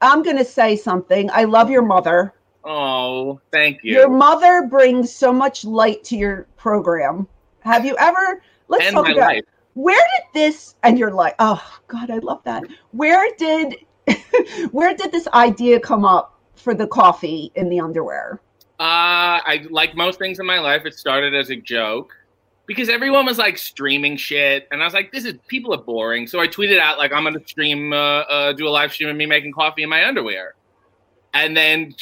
[0.00, 1.30] I'm going to say something.
[1.32, 2.32] I love your mother.
[2.66, 3.94] Oh, thank you.
[3.94, 7.28] Your mother brings so much light to your program.
[7.60, 8.42] Have you ever?
[8.68, 9.44] Let's and talk about life.
[9.74, 13.76] where did this and you're like oh god i love that where did
[14.72, 18.40] where did this idea come up for the coffee in the underwear
[18.80, 20.84] Uh, I like most things in my life.
[20.84, 22.14] It started as a joke
[22.66, 26.26] because everyone was like streaming shit, and I was like, "This is people are boring."
[26.26, 29.16] So I tweeted out like, "I'm gonna stream, uh, uh, do a live stream of
[29.16, 30.54] me making coffee in my underwear."
[31.44, 31.94] And then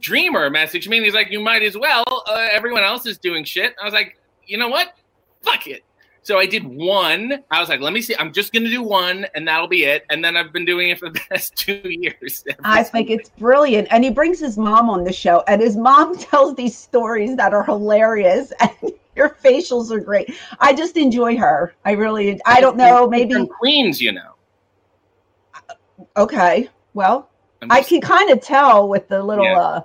[0.00, 2.04] Dreamer messaged me, and he's like, "You might as well.
[2.08, 4.94] Uh, everyone else is doing shit." I was like, "You know what?
[5.42, 5.84] Fuck it."
[6.24, 7.42] So I did one.
[7.50, 8.14] I was like, "Let me see.
[8.18, 10.98] I'm just gonna do one, and that'll be it." And then I've been doing it
[10.98, 12.44] for the past two years.
[12.64, 16.16] i think it's brilliant and he brings his mom on the show and his mom
[16.30, 21.74] tells these stories that are hilarious and your facials are great i just enjoy her
[21.84, 24.32] i really i don't know maybe Queens, you know.
[26.16, 27.28] okay well
[27.70, 29.58] i can kind of tell with the little Yeah.
[29.60, 29.80] uh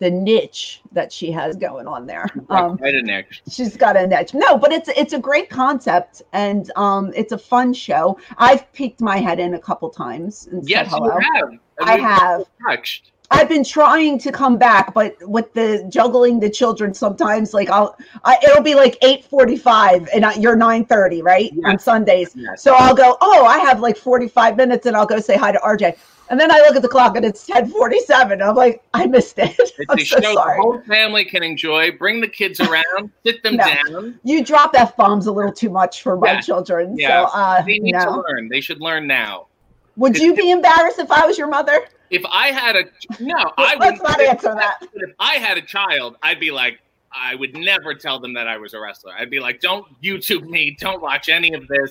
[0.00, 3.42] the niche that she has going on there um quite a niche.
[3.50, 7.38] she's got a niche no but it's it's a great concept and um it's a
[7.38, 11.50] fun show i've peeked my head in a couple times and Yes, said you have.
[11.80, 12.44] I we've have.
[12.66, 13.12] touched.
[13.34, 17.96] I've been trying to come back, but with the juggling the children, sometimes like I'll,
[18.24, 22.32] I, it'll be like eight forty-five, and I, you're nine thirty, right, on Sundays.
[22.36, 22.62] Yes.
[22.62, 25.58] So I'll go, oh, I have like forty-five minutes, and I'll go say hi to
[25.58, 25.96] RJ,
[26.30, 28.40] and then I look at the clock and it's ten forty-seven.
[28.40, 29.56] I'm like, I missed it.
[29.58, 29.76] It's
[30.10, 30.56] so show sorry.
[30.56, 31.90] the whole family can enjoy.
[31.92, 33.64] Bring the kids around, sit them No.
[33.64, 34.20] down.
[34.22, 36.40] You drop f bombs a little too much for my Yeah.
[36.40, 36.96] children.
[36.96, 37.26] Yeah.
[37.26, 38.48] So, uh, They need to learn.
[38.48, 39.48] They should learn now.
[39.96, 41.86] Would you be embarrassed if I was your mother?
[42.14, 42.84] If I had a
[43.20, 44.86] no, I Let's would not answer that.
[44.94, 46.80] If I had a child, I'd be like,
[47.12, 49.12] I would never tell them that I was a wrestler.
[49.16, 50.76] I'd be like, don't YouTube me.
[50.78, 51.90] Don't watch any of this.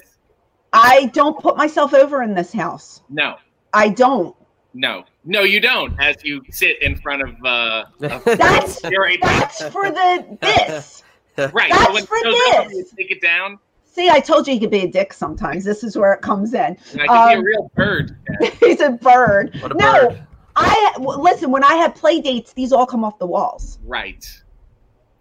[0.74, 3.02] I don't put myself over in this house.
[3.10, 3.36] No,
[3.74, 4.36] I don't.
[4.74, 5.42] no, no.
[5.44, 6.00] You don't.
[6.00, 7.86] As you sit in front of uh,
[8.26, 11.04] That's your that's for the this.
[11.38, 11.70] right.
[11.72, 12.78] that's so when it for goes over, this.
[12.78, 13.60] you take it down.
[13.94, 15.64] See, I told you he could be a dick sometimes.
[15.64, 16.78] This is where it comes in.
[16.94, 18.18] And I could be Um, a real bird.
[18.60, 19.56] He's a bird.
[19.62, 20.28] What a no, bird.
[20.56, 21.52] I w- listen.
[21.52, 23.78] When I have play dates, these all come off the walls.
[23.84, 24.26] Right.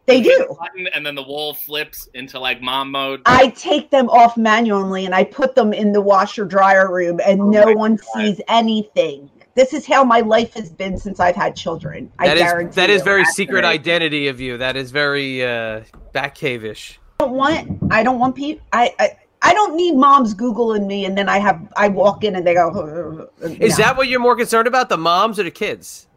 [0.06, 0.56] They You hit a do.
[0.58, 3.20] Button, and then the wall flips into like mom mode.
[3.26, 7.40] I take them off manually and I put them in the washer dryer room, and
[7.42, 8.06] Oh no one God.
[8.14, 9.30] sees anything.
[9.54, 12.10] This is how my life has been since I've had children.
[12.18, 13.74] I That is guarantee that is very secret right.
[13.74, 14.56] identity of you.
[14.56, 15.82] That is very uh,
[16.14, 16.98] back cave-ish.
[16.98, 17.78] I don't want.
[17.90, 18.64] I don't want people.
[18.72, 19.10] I, I
[19.42, 22.54] I don't need moms googling me, and then I have I walk in and they
[22.54, 22.68] go.
[22.70, 23.84] Uh, uh, uh, Is No.
[23.84, 26.08] that what you're more concerned about, the moms or the kids?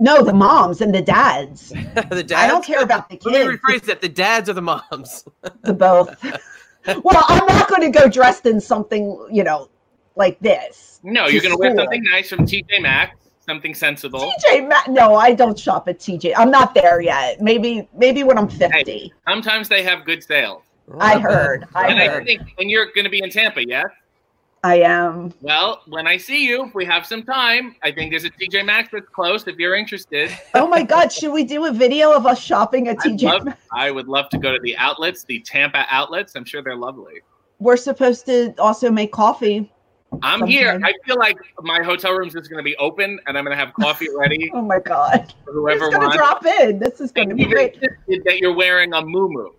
[0.00, 1.68] no the moms and the dads?
[2.10, 2.32] the dads.
[2.32, 3.62] I don't care about the Let me kids.
[3.62, 5.24] rephrase that: the dads or the moms.
[5.62, 6.08] The both.
[7.04, 9.68] well, I'm not going to go dressed in something you know
[10.16, 11.00] like this.
[11.02, 14.32] No, you're gonna wear something nice from TJ Maxx, something sensible.
[14.48, 14.88] TJ Maxx.
[14.88, 16.34] No, I don't shop at TJ.
[16.36, 17.40] I'm not there yet.
[17.40, 19.12] Maybe maybe when I'm 50.
[19.28, 20.62] Sometimes they have good sales.
[21.00, 21.66] I heard.
[21.74, 22.24] I and I heard.
[22.26, 23.86] think when you're going to be in Tampa, yes?
[24.62, 25.32] I am.
[25.42, 28.64] Well, when I see you, if we have some time, I think there's a TJ
[28.64, 29.46] Maxx that's close.
[29.46, 31.12] If you're interested, Oh my God!
[31.12, 33.22] Should we do a video of us shopping at I'd TJ?
[33.24, 33.60] love, Maxx?
[33.72, 36.34] I would love to go to the outlets, the Tampa outlets.
[36.34, 37.20] I'm sure they're lovely.
[37.58, 39.70] We're supposed to also make coffee.
[40.22, 40.80] I'm here.
[40.84, 43.56] I feel like my hotel room is just going to be open, and I'm going
[43.56, 45.32] to have coffee ready Oh my God!
[45.46, 46.78] whoever going to drop in?
[46.78, 47.80] This is going to be great.
[47.80, 49.50] that you're wearing a muumuu.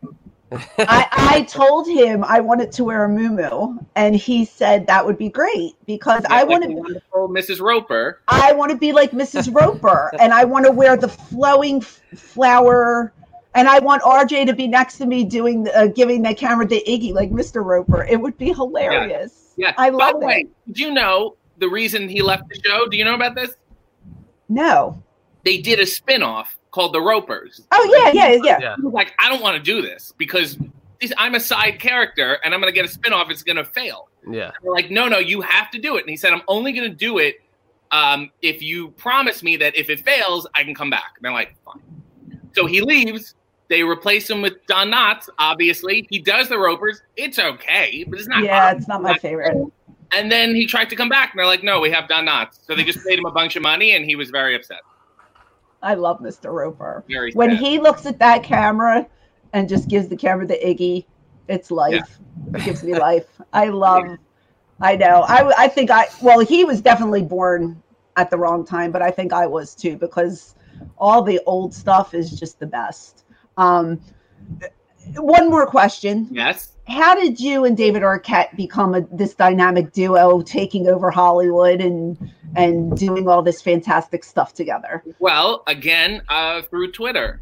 [0.78, 5.18] I, I told him I wanted to wear a muumuu, and he said that would
[5.18, 6.70] be great because I Like want to.
[6.72, 7.60] wonderful Mrs.
[7.62, 8.22] Roper.
[8.28, 9.54] I want to be like Mrs.
[9.54, 13.12] Roper, and I want to wear the flowing f- flower,
[13.56, 16.68] and I want RJ to be next to me doing, the, uh, giving the camera
[16.68, 17.64] to Iggy like Mr.
[17.66, 18.04] Roper.
[18.06, 19.34] It would be hilarious.
[19.36, 19.42] Yeah.
[19.78, 22.88] I By the way, did you know the reason he left the show?
[22.88, 23.56] Do you know about this?
[24.50, 25.02] No.
[25.44, 27.62] They did a spin-off called The Ropers.
[27.72, 28.60] Oh yeah, yeah, yeah.
[28.60, 28.76] Yeah.
[28.76, 30.58] He was like, I don't want to do this because
[31.00, 33.30] this, I'm a side character and I'm going to get a spinoff.
[33.30, 34.10] It's going to fail.
[34.30, 34.52] Yeah.
[34.62, 36.02] And like, no, no, you have to do it.
[36.02, 37.42] And he said, I'm only going to do it
[37.92, 41.14] um, if you promise me that if it fails, I can come back.
[41.16, 41.82] And they're like, fine.
[42.54, 43.36] So he leaves.
[43.68, 45.28] They replace him with Don Knotts.
[45.40, 47.02] Obviously, he does the Ropers.
[47.16, 48.44] It's okay, but it's not.
[48.44, 49.58] Yeah, it's not my favorite.
[50.12, 52.60] And then he tried to come back, and they're like, no, we have Don Knotts.
[52.66, 54.82] So they just paid him a bunch of money, and he was very upset.
[55.82, 56.54] I love Mr.
[56.54, 57.04] Roper.
[57.08, 57.60] Very When sad.
[57.60, 59.08] he looks at that camera
[59.54, 61.06] and just gives the camera the Iggy,
[61.48, 62.20] it's life.
[62.54, 63.28] It gives me life.
[63.54, 64.04] I love.
[64.82, 65.24] I know.
[65.28, 67.82] I I think I well he was definitely born
[68.18, 70.56] at the wrong time, but I think I was too because
[70.98, 73.25] all the old stuff is just the best.
[73.58, 74.02] Um,
[75.16, 76.28] one more question.
[76.32, 76.74] Yes.
[76.88, 82.32] How did you and David Arquette become a, this dynamic duo, taking over Hollywood and
[82.56, 85.04] and doing all this fantastic stuff together?
[85.20, 87.42] Well, again, uh, through Twitter.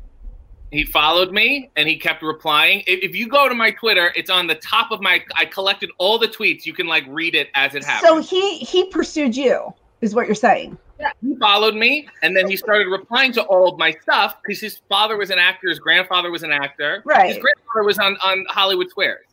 [0.71, 2.79] He followed me and he kept replying.
[2.87, 5.23] If, if you go to my Twitter, it's on the top of my.
[5.35, 6.65] I collected all the tweets.
[6.65, 8.09] You can like read it as it happens.
[8.09, 9.71] So he he pursued you,
[10.03, 10.77] is what you're saying?
[10.99, 14.61] yeah, he followed me and then he started replying to all of my stuff because
[14.61, 17.27] his father was an actor, his grandfather was an actor, Right.
[17.27, 19.25] His grandfather was on on Hollywood Squares.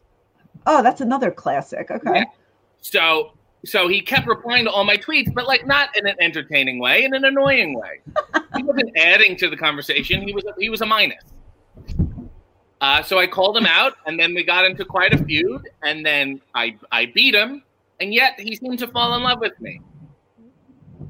[0.67, 1.91] Oh, that's another classic.
[1.91, 2.11] Okay.
[2.15, 2.25] Yeah.
[2.81, 3.33] So
[3.65, 7.05] so he kept replying to all my tweets, but like not in an entertaining way,
[7.05, 8.01] in an annoying way.
[8.57, 10.27] he wasn't adding to the conversation.
[10.27, 11.23] He was he was a minus.
[12.81, 16.05] Uh, so I called him out, and then we got into quite a feud, and
[16.05, 17.63] then I I beat him,
[18.01, 19.83] and yet he seemed to fall in love with me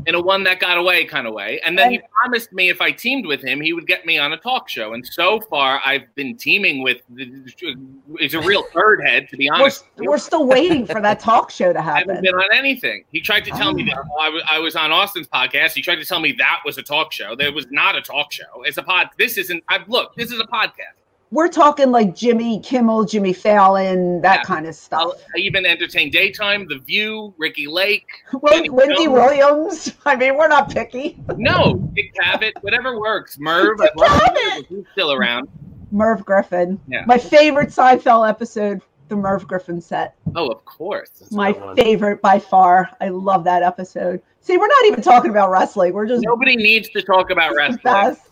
[0.06, 1.60] in a one that got away kind of way.
[1.64, 4.32] And then he promised me if I teamed with him, he would get me on
[4.32, 4.94] a talk show.
[4.94, 6.98] And so far, I've been teaming with.
[7.16, 9.84] It's a real third head, to be We're, honest.
[9.98, 12.10] we're still waiting for that talk show to happen.
[12.10, 13.04] I haven't been on anything.
[13.12, 15.72] He tried to tell me that oh, I, was, on Austin's podcast.
[15.72, 17.34] He tried to tell me that was a talk show.
[17.36, 18.62] That was not a talk show.
[18.64, 19.08] It's a pod.
[19.18, 19.62] This isn't.
[19.68, 20.14] I look.
[20.14, 20.99] This is a podcast.
[21.32, 24.42] We're talking like Jimmy Kimmel, Jimmy Fallon, that Yeah.
[24.42, 25.24] kind of I'll, stuff.
[25.36, 28.06] I even entertain daytime, The View, Ricki Lake.
[28.32, 29.08] Well, Wendy Jones.
[29.12, 29.94] Williams.
[30.04, 31.18] I mean, we're not picky.
[31.36, 33.38] No, Dick Cavett, whatever works.
[33.38, 34.36] Merv, Dick I'd love to Cavett!
[34.52, 35.48] hear if he's still around.
[35.92, 36.80] Merv Griffin.
[36.88, 37.04] Yeah.
[37.06, 40.14] My favorite Seinfeld episode, the Merv Griffin set.
[40.34, 41.30] Oh, of course.
[41.32, 42.88] My favorite by far.
[43.00, 44.20] I love that episode.
[44.40, 45.92] See, we're not even talking about wrestling.
[45.92, 47.80] We're just Nobody needs to talk about wrestling.
[47.84, 48.29] best.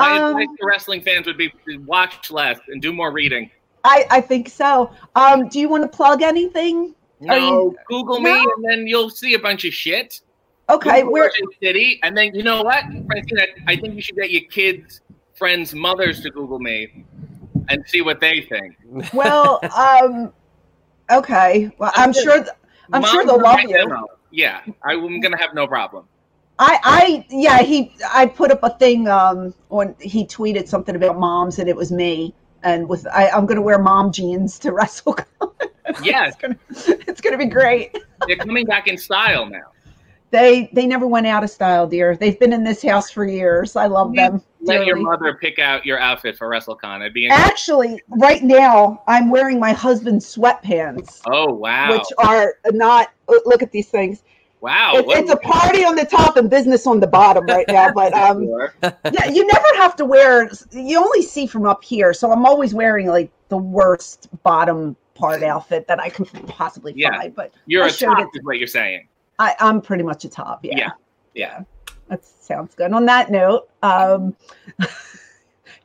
[0.00, 1.52] My Um, advice to wrestling fans would be
[1.86, 3.50] watch less and do more reading.
[3.84, 4.90] I, I think so.
[5.14, 6.94] Um, do you want to plug anything?
[7.22, 8.52] Are No, you- Google me No?
[8.56, 10.20] and then you'll see a bunch of shit.
[10.68, 13.38] Okay, Google we're Ocean City, and then you know what, Francine?
[13.40, 15.00] I, I think you should get your kids'
[15.34, 17.04] friends' mothers to Google me
[17.68, 18.76] and see what they think.
[19.12, 19.60] well.
[19.76, 20.32] Um,
[21.10, 21.70] okay.
[21.78, 22.38] Well, I'm sure.
[22.44, 22.54] th-
[22.92, 23.68] I'm sure they'll love you.
[23.72, 24.06] demo.
[24.30, 26.06] Yeah, I'm gonna have no problem.
[26.60, 31.18] I, I, yeah, he, I put up a thing um when he tweeted something about
[31.18, 32.34] moms and it was me.
[32.62, 35.16] And with I, I'm gonna wear mom jeans to wrestle.
[36.02, 36.36] Yes,
[36.86, 37.96] it's gonna be great.
[38.26, 39.72] they're coming back in style now.
[40.30, 42.14] They they never went out of style, dear.
[42.14, 43.74] They've been in this house for years.
[43.74, 44.42] I love them.
[44.60, 47.00] Let your mother pick out your outfit for WrestleCon.
[47.00, 47.26] I'd be.
[47.28, 51.90] Actually, right now I'm wearing my husband's sweatpants, Oh wow!
[51.90, 53.12] which are not.
[53.28, 54.22] Look at these things.
[54.60, 54.92] Wow!
[54.94, 57.90] It's, it's a party on the top and business on the bottom right now.
[57.94, 58.44] But um,
[59.12, 60.50] yeah, you never have to wear.
[60.72, 65.42] You only see from up here, so I'm always wearing like the worst bottom part
[65.42, 67.18] outfit that I can possibly Yeah.
[67.18, 67.34] find.
[67.34, 69.06] But You're I a top, it- is what you're saying.
[69.38, 70.64] I, I'm pretty much a top.
[70.64, 70.76] Yeah.
[70.76, 70.90] Yeah.
[71.34, 71.60] Yeah.
[72.08, 72.92] That sounds good.
[72.92, 74.34] On that note, um,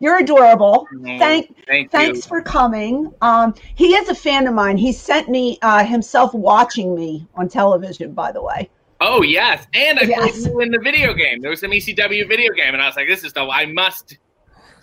[0.06, 0.88] you're adorable.
[0.94, 2.30] Mm, Thank Thank thanks you.
[2.30, 3.12] for coming.
[3.22, 4.78] Um, he is a fan of mine.
[4.78, 8.70] He sent me uh, himself watching me on television, by the way.
[9.02, 10.36] Oh yes, and I Yes.
[10.36, 11.42] played you in the video game.
[11.42, 14.18] There was some ECW video game, and I was like, "This is the I must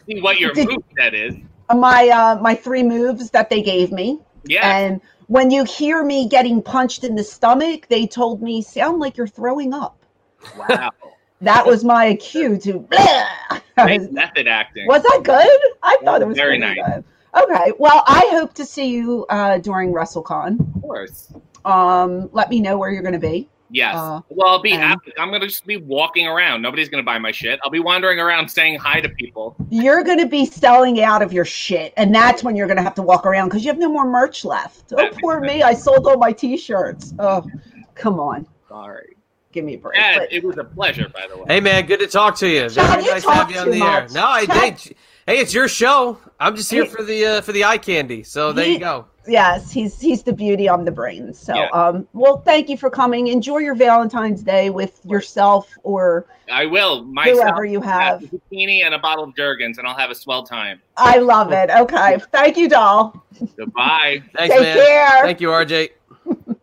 [0.08, 1.34] see what your Did- move set is."
[1.72, 6.28] My uh, my three moves that they gave me, Yeah, and when you hear me
[6.28, 9.96] getting punched in the stomach, they told me sound like you're throwing up.
[10.58, 10.90] wow,
[11.43, 12.88] That was my cue to.
[13.76, 14.86] great method acting.
[14.86, 15.61] Was that good?
[15.82, 16.76] I thought it was Very nice.
[16.86, 17.05] good.
[17.34, 20.61] Okay, well, I hope to see you uh, during WrestleCon.
[20.76, 21.32] Of course.
[21.64, 23.49] Um, let me know where you're going to be.
[23.70, 23.97] Yes.
[23.97, 25.12] Uh, well, I'll be and- happy.
[25.16, 26.61] I'm gonna just be walking around.
[26.61, 27.59] Nobody's gonna buy my shit.
[27.64, 29.57] I'll be wandering around saying hi to people.
[29.70, 32.82] You're going to be selling out of your shit, and that's when you're going to
[32.82, 34.93] have to walk around because you have no more merch left.
[34.93, 35.55] Oh, That makes poor sense.
[35.55, 35.62] me!
[35.62, 37.14] I sold all my T-shirts.
[37.18, 37.47] Oh,
[37.95, 39.11] come on, Sorry.
[39.53, 39.98] Give me a break.
[40.00, 41.44] Ed, But- it was a pleasure, by the way.
[41.48, 42.68] Hey man, good to talk to you.
[42.68, 44.07] Sean, Very you nice to have you on too the air.
[44.12, 44.96] No, I Sean- did.
[45.26, 46.18] Hey, it's your show.
[46.40, 48.22] I'm just here He- for the uh, for the eye candy.
[48.24, 49.07] So there He- you go.
[49.28, 50.68] yes, he's he's the beauty.
[50.68, 51.38] I'm the brains.
[51.38, 51.68] So, Yeah.
[51.68, 53.28] um, well, thank you for coming.
[53.28, 57.05] Enjoy your Valentine's Day with yourself or I will.
[57.05, 58.24] Myself, whoever you have.
[58.24, 60.82] a zucchini and a bottle of Jergens, and I'll have a swell time.
[60.96, 61.70] I love it.
[61.70, 63.24] Okay, thank you, doll.
[63.57, 64.22] Goodbye.
[64.36, 64.76] Thanks, Take man.
[64.76, 65.22] care.
[65.22, 65.90] Thank you, RJ.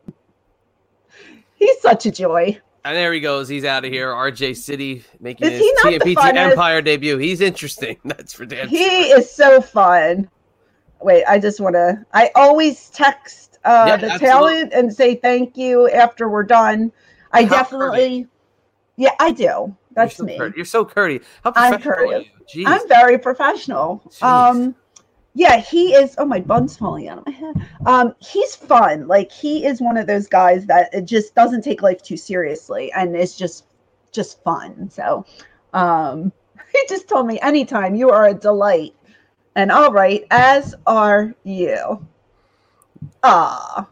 [1.55, 2.59] He's such a joy.
[2.85, 3.49] And there he goes.
[3.49, 4.11] He's out of here.
[4.11, 6.35] RJ City making Is his TMPT?
[6.35, 7.17] Empire debut.
[7.17, 7.97] He's interesting.
[8.05, 9.19] That's for damn He sure.
[9.19, 10.29] is so fun.
[11.01, 12.05] Wait, I just want to.
[12.13, 14.27] I always text uh, the absolutely.
[14.27, 16.91] talent and say thank you after we're done.
[17.31, 18.27] I How definitely,
[18.97, 19.75] yeah, I do.
[19.95, 20.37] That's You're so me.
[20.37, 20.55] courteous.
[20.57, 21.25] You're so courteous.
[21.43, 22.27] How professional I'm courteous.
[22.65, 24.01] I'm very professional.
[24.09, 24.23] Jeez.
[24.23, 24.75] Um,
[25.35, 26.15] yeah, he is.
[26.17, 27.55] Oh, my bun's falling out of my head.
[27.85, 29.07] Um, he's fun.
[29.07, 32.91] Like he is one of those guys that it just doesn't take life too seriously,
[32.93, 33.65] and it's just
[34.11, 34.89] just fun.
[34.89, 35.25] So,
[35.73, 36.31] um,
[36.73, 38.95] he just told me anytime you are a delight,
[39.55, 42.05] and all right, as are you.
[43.23, 43.87] Ah,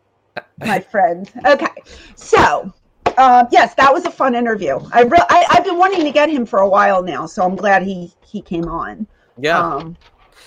[0.58, 1.30] my friend.
[1.46, 1.82] Okay,
[2.14, 2.72] so.
[3.16, 4.80] Um, yes, that was a fun interview.
[4.92, 7.54] I, re- I I've been wanting to get him for a while now, so I'm
[7.54, 9.06] glad he he came on.
[9.38, 9.56] yeah.
[9.56, 9.96] Um,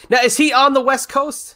[0.10, 1.56] now is he on the West Coast?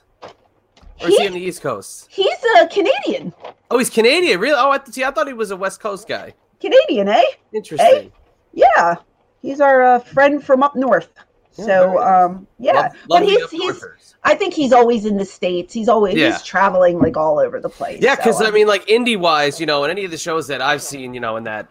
[1.02, 2.08] Or is he on the East Coast?
[2.12, 3.34] He's a Canadian.
[3.72, 4.40] Oh, he's Canadian.
[4.40, 4.56] Really?
[4.56, 6.34] Oh, I, see, I thought he was a West Coast guy.
[6.60, 7.24] Canadian, eh?
[7.54, 8.12] Interesting.
[8.54, 8.96] Yeah.
[9.42, 11.10] He's our uh, friend from up north.
[11.58, 12.74] Yeah, so, um, yeah.
[12.74, 13.60] Love, but he's he's.
[13.62, 14.16] northers.
[14.24, 15.74] I think he's always in the States.
[15.74, 16.32] He's always, Yeah.
[16.34, 18.02] he's traveling like all over the place.
[18.02, 20.48] Yeah, So, because I mean, like indie wise, you know, in any of the shows
[20.48, 21.68] that I've seen, you know, in that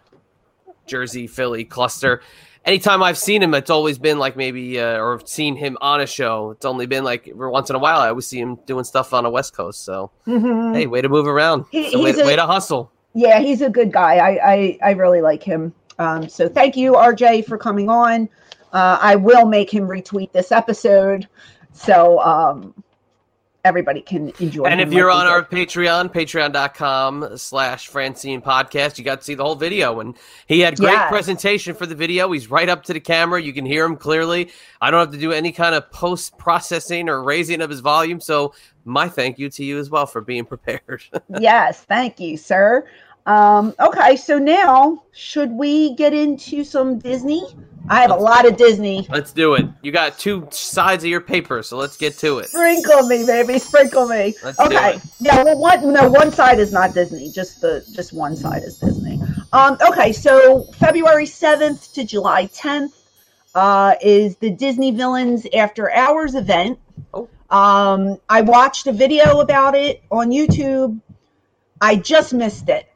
[0.87, 2.21] Jersey Philly cluster,
[2.65, 6.07] anytime I've seen him, it's always been like maybe uh, or seen him on a
[6.07, 6.51] show.
[6.51, 8.01] It's only been like every once in a while.
[8.01, 9.85] I always see him doing stuff on the West Coast.
[9.85, 10.75] So mhm.
[10.75, 11.65] hey, way to move around.
[11.71, 12.93] He- So way, a- way to hustle.
[13.15, 14.17] yeah, he's a good guy.
[14.17, 15.75] I, I, I really like him.
[15.99, 18.29] Um, so thank you, RJ, for coming on.
[18.73, 21.29] Uh, I will make him retweet this episode.
[21.73, 22.73] So, um,
[23.65, 24.65] everybody can enjoy.
[24.65, 24.73] It.
[24.73, 25.69] And if you're like on our did.
[25.69, 30.01] Patreon, patreon.com slash Francine podcast, you got to see the whole video.
[30.01, 32.31] And he had great presentation for the video.
[32.33, 33.41] He's right up to the camera.
[33.41, 34.51] You can hear him clearly.
[34.81, 38.21] I don't have to do any kind of post processing or raising of his volume.
[38.21, 38.55] So
[38.85, 41.03] my thank you to you as well for being prepared.
[41.39, 42.87] yes, thank you, sir.
[43.27, 47.45] Um, okay, so now should we get into some Disney?
[47.89, 49.07] I have a lot of Disney.
[49.11, 49.67] let's do it.
[49.83, 52.49] You got two sides of your paper, so let's get to it.
[52.49, 54.35] Sprinkle me, baby, sprinkle me.
[54.43, 55.43] Let's do okay, yeah.
[55.43, 57.31] Well, one no, one side is not Disney.
[57.31, 59.21] Just the just one side is Disney.
[59.53, 62.95] Um, okay, so February seventh to July tenth
[63.55, 66.79] uh, is the Disney Villains After Hours event.
[67.15, 67.29] Oh.
[67.51, 71.01] Um, I watched a video about it on YouTube.
[71.81, 72.90] I just missed it.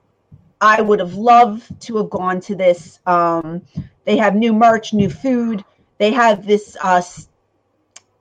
[0.65, 2.99] I would have loved to have gone to this.
[3.05, 3.61] Um,
[4.05, 5.63] they have new merch, new food.
[5.99, 6.75] They have this.
[6.83, 7.03] Uh,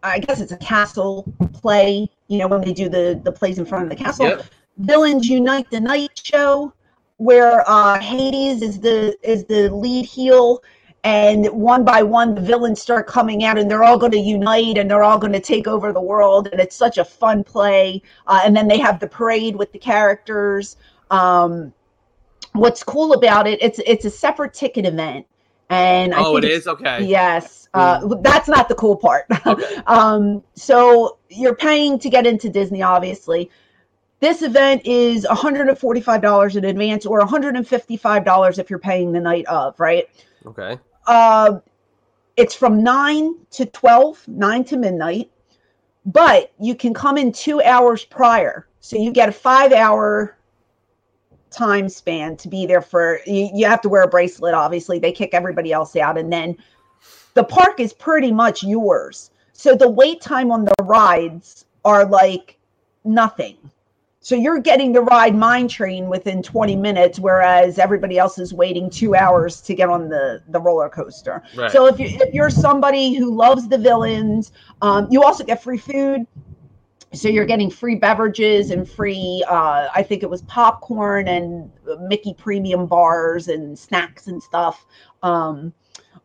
[0.03, 1.23] I guess it's a castle
[1.53, 2.09] play.
[2.27, 4.27] You know when they do the the plays in front of the castle.
[4.27, 4.45] Yep.
[4.77, 6.73] Villains Unite the Night show,
[7.15, 10.61] where uh, Hades is the is the lead heel,
[11.05, 14.77] and one by one the villains start coming out, and they're all going to unite,
[14.77, 18.01] and they're all going to take over the world, and it's such a fun play.
[18.27, 20.75] Uh, and then they have the parade with the characters.
[21.09, 21.73] Um,
[22.53, 23.61] what's cool about it?
[23.61, 25.25] It's it's a separate ticket event,
[25.69, 27.05] and I Oh, think it's- Okay.
[27.05, 29.25] Yes, uh, that's not the cool part.
[29.45, 29.75] Okay.
[29.87, 33.49] um, so you're paying to get into Disney, obviously.
[34.19, 40.05] This event is $145 in advance or $155 if you're paying the night of, right?
[40.45, 40.79] Okay.
[41.05, 41.59] Uh,
[42.37, 45.29] it's from 9 to 12, 9 to midnight,
[46.05, 48.67] but you can come in two hours prior.
[48.79, 50.37] So you get a five hour
[51.53, 54.99] time span to be there for you, you have to wear a bracelet obviously.
[54.99, 56.57] They kick everybody else out and then
[57.33, 59.31] the park is pretty much yours.
[59.53, 62.57] So the wait time on the rides are like
[63.03, 63.57] nothing.
[64.19, 68.89] So you're getting the ride mine train within 20 minutes whereas everybody else is waiting
[68.89, 71.43] two hours to get on the the roller coaster.
[71.55, 71.71] Right.
[71.71, 75.77] so if, you, if you're somebody who loves the villains um, you also get free
[75.77, 76.25] food
[77.13, 81.71] so you're getting free beverages and free uh, i think it was popcorn and
[82.07, 84.85] mickey premium bars and snacks and stuff.
[85.21, 85.73] Um,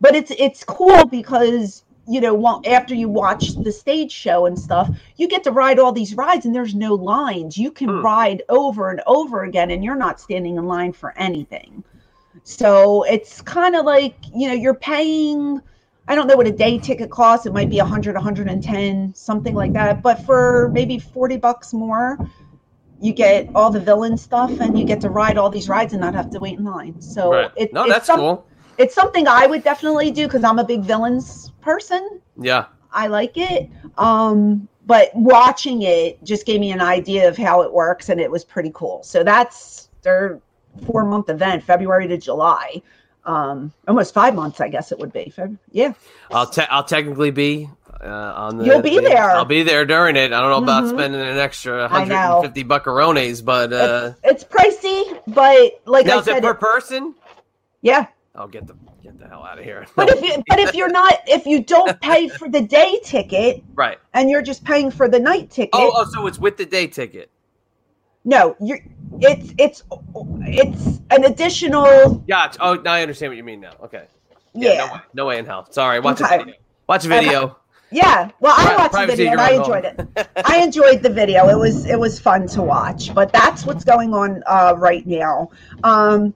[0.00, 4.88] but it's it's cool because you know after you watch the stage show and stuff
[5.16, 7.56] you get to ride all these rides and there's no lines.
[7.58, 8.00] You can Hmm.
[8.00, 11.84] ride over and over again and you're not standing in line for anything.
[12.44, 15.60] So it's kind of like you know you're paying
[16.08, 17.44] I don't know what a day ticket costs.
[17.44, 20.02] It might be 100, 110, something like that.
[20.02, 22.18] But for maybe 40 bucks more,
[23.00, 26.00] you get all the villain stuff and you get to ride all these rides and
[26.00, 27.00] not have to wait in line.
[27.00, 27.50] So right.
[27.56, 28.46] it, no, it's, that's some- cool.
[28.78, 32.20] it's something I would definitely do because I'm a big villains person.
[32.40, 32.66] Yeah.
[32.90, 33.68] I like it.
[33.98, 38.30] Um, but watching it just gave me an idea of how it works and it
[38.30, 39.02] was pretty cool.
[39.02, 40.40] So that's their
[40.86, 42.80] four month event, February to July.
[43.28, 45.32] Um, almost five months, I guess it would be.
[45.70, 45.92] Yeah.
[46.30, 47.68] I'll te- I'll technically be
[48.02, 48.64] uh, on the.
[48.64, 49.30] You'll be the- there.
[49.32, 50.32] I'll be there during it.
[50.32, 50.90] I don't know about Mhm.
[50.90, 56.42] spending an extra 150 buckarones, but uh, it's, it's pricey, but like now I said,
[56.42, 57.14] per it- person?
[57.82, 58.06] yeah.
[58.34, 59.84] I'll get the get the hell out of here.
[59.96, 63.62] But if you but if you're not if you don't pay for the day ticket
[63.74, 63.98] right.
[64.14, 66.86] and you're just paying for the night ticket, Oh, oh, so it's with the day
[66.86, 67.30] ticket.
[68.24, 68.80] No, you're
[69.20, 69.82] it's it's
[70.42, 72.58] it's an additional Gotcha.
[72.60, 73.72] Oh, now I understand what you mean now.
[73.82, 74.04] Okay.
[74.54, 74.76] yeah.
[74.76, 75.66] No way, no way in hell.
[75.70, 76.00] Sorry.
[76.00, 76.34] Watch Okay.
[76.34, 76.54] a video.
[76.88, 77.56] Watch a video.
[77.90, 80.28] Yeah, well, I watched the video and I enjoyed own it.
[80.44, 81.48] I enjoyed the video.
[81.48, 83.14] It was it was fun to watch.
[83.14, 85.50] But that's what's going on uh, right now.
[85.84, 86.34] Um,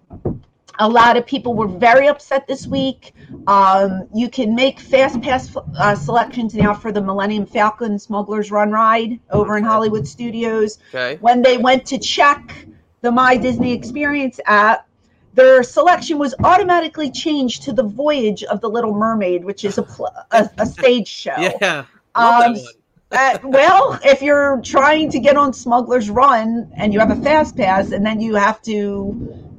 [0.78, 3.14] a lot of people were very upset this week.
[3.46, 8.70] Um, you can make fast pass uh, selections now for the Millennium Falcon Smugglers Run
[8.70, 10.78] ride over in Hollywood Studios.
[10.90, 11.18] Okay.
[11.20, 12.66] When they went to check
[13.00, 14.86] the My Disney Experience app,
[15.34, 19.82] their selection was automatically changed to the Voyage of the Little Mermaid, which is a
[19.82, 21.34] pl- a, a stage show.
[21.60, 21.84] Yeah.
[22.14, 22.56] Um.
[23.14, 27.54] Uh, well, if you're trying to get on Smuggler's Run and you have a fast
[27.54, 29.51] pass, and then you have to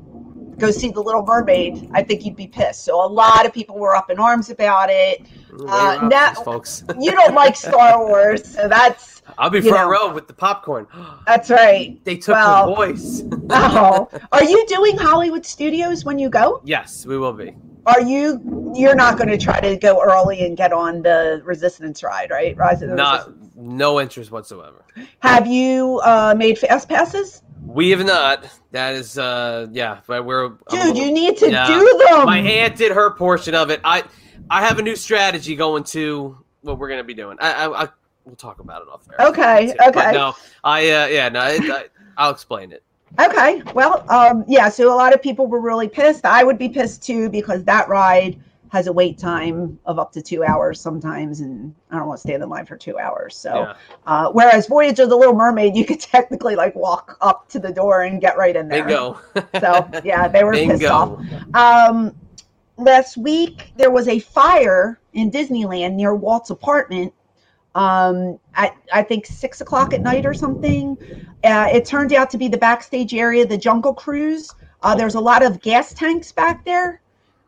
[0.57, 2.83] go see the Little Mermaid, I think you'd be pissed.
[2.85, 5.25] So a lot of people were up in arms about it.
[5.53, 6.83] Ooh, uh, now- folks.
[6.99, 9.89] You don't like Star Wars, so that's I'll be front know.
[9.89, 10.87] row with the popcorn.
[11.27, 12.03] that's right.
[12.05, 13.23] they took Well- the voice.
[13.55, 16.61] Oh, are you doing Hollywood Studios when you go?
[16.63, 17.53] yes, we will be.
[17.85, 18.71] Are you?
[18.75, 22.55] You're not going to try to go early and get on the Resistance ride, right?
[22.55, 23.51] Rise of the Not Resistance.
[23.57, 24.85] no interest whatsoever.
[25.19, 27.42] Have you uh, made fast passes,
[27.73, 28.47] We have not.
[28.71, 29.99] That is, uh, yeah.
[30.05, 30.95] But we're dude?
[30.95, 31.67] You need to Yeah.
[31.67, 32.25] do them.
[32.25, 33.81] My aunt did her portion of it.
[33.83, 34.03] I
[34.49, 37.37] I have a new strategy going to what we're gonna be doing.
[37.41, 37.87] I I, I
[38.25, 39.27] we'll talk about it off air.
[39.27, 40.11] Okay, But okay.
[40.11, 41.85] no, I uh, yeah, no, it, I,
[42.17, 42.83] I'll explain it.
[43.19, 43.61] Okay.
[43.73, 44.69] Well, um, yeah.
[44.69, 46.25] So a lot of people were really pissed.
[46.25, 48.39] I would be pissed too because that ride
[48.73, 52.21] has a wait time of up to two hours sometimes, and I don't want to
[52.21, 53.37] stand in line for two hours.
[53.37, 53.73] So, Yeah.
[54.07, 57.71] uh, whereas Voyage of the Little Mermaid, you could technically like walk up to the
[57.71, 58.83] door and get right in there.
[58.83, 59.19] Bingo.
[59.59, 61.23] So yeah, they were pissed off.
[61.53, 62.15] Um,
[62.77, 67.13] last week there was a fire in Disneyland near Walt's apartment.
[67.75, 70.97] Um, at I think six o'clock at night or something.
[71.43, 74.49] Uh, it turned out to be the backstage area, the Jungle Cruise.
[74.81, 77.02] Uh, there's a lot of gas tanks back there.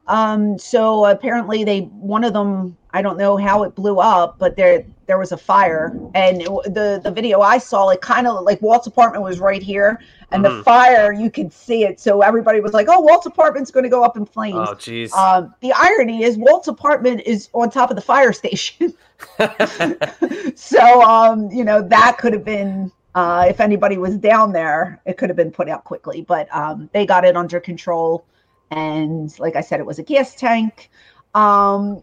[0.08, 4.56] Um, so apparently they one of them I don't know how it blew up, but
[4.56, 8.44] there there was a fire, and it, the the video I saw it kind of
[8.44, 10.00] like Walt's apartment was right here,
[10.32, 10.64] and the Mhm.
[10.64, 12.00] fire you could see it.
[12.00, 15.14] So everybody was like, "Oh, Walt's apartment's going to go up in flames." Oh jeez.
[15.14, 18.94] Um, the irony is Walt's apartment is on top of the fire station.
[20.56, 25.18] so um, you know, that could have been uh, if anybody was down there, it
[25.18, 26.22] could have been put out quickly.
[26.22, 28.26] But um, they got it under control.
[28.72, 30.90] And like I said, it was a gas tank.
[31.34, 32.02] Um,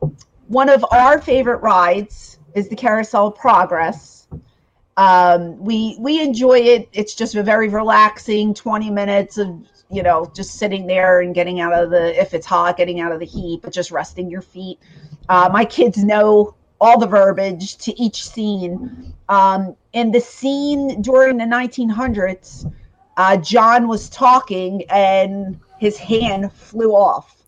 [0.49, 4.29] one of our favorite rides is the Carousel Progress.
[4.97, 6.89] Um, we we enjoy it.
[6.93, 9.49] It's just a very relaxing 20 minutes of
[9.91, 13.13] you know just sitting there and getting out of the if it's hot, getting out
[13.13, 14.79] of the heat, but just resting your feet.
[15.29, 19.15] Uh, my kids know all the verbiage to each scene.
[19.29, 22.71] Um, in the scene during the 1900s,
[23.17, 27.43] uh, John was talking and his hand flew off.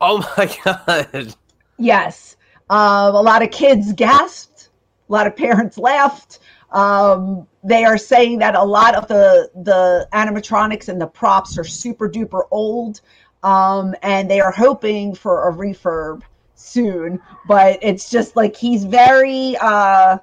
[0.00, 1.32] oh my god.
[1.78, 2.36] Yes.
[2.68, 4.70] Um, a lot of kids gasped.
[5.08, 6.40] A lot of parents laughed.
[6.72, 11.62] Um, they are saying that a lot of the the animatronics and the props are
[11.62, 13.00] super duper old,
[13.44, 16.22] um, and they are hoping for a refurb
[16.56, 17.20] soon.
[17.46, 19.56] But it's just like he's very.
[19.60, 20.18] Uh,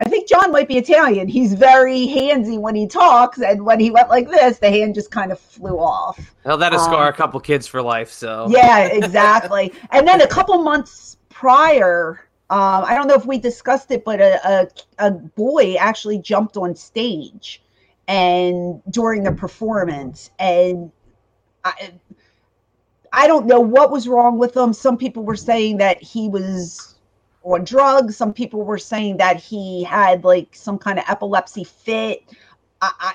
[0.00, 1.26] I think John might be Italian.
[1.26, 5.10] He's very handsy when he talks, and when he went like this, the hand just
[5.10, 6.34] kind of flew off.
[6.44, 8.10] Well, that'll Um, scar a couple kids for life.
[8.12, 9.72] So Yeah, exactly.
[9.90, 12.20] and then a couple months prior,
[12.50, 14.68] um, I don't know if we discussed it, but a, a,
[15.06, 17.60] a boy actually jumped on stage
[18.06, 20.90] and during the performance, and
[21.64, 21.92] I,
[23.12, 24.72] I don't know what was wrong with him.
[24.72, 26.94] Some people were saying that he was
[27.42, 28.16] on drugs.
[28.16, 32.24] Some people were saying that he had like some kind of epilepsy fit.
[32.80, 33.14] I,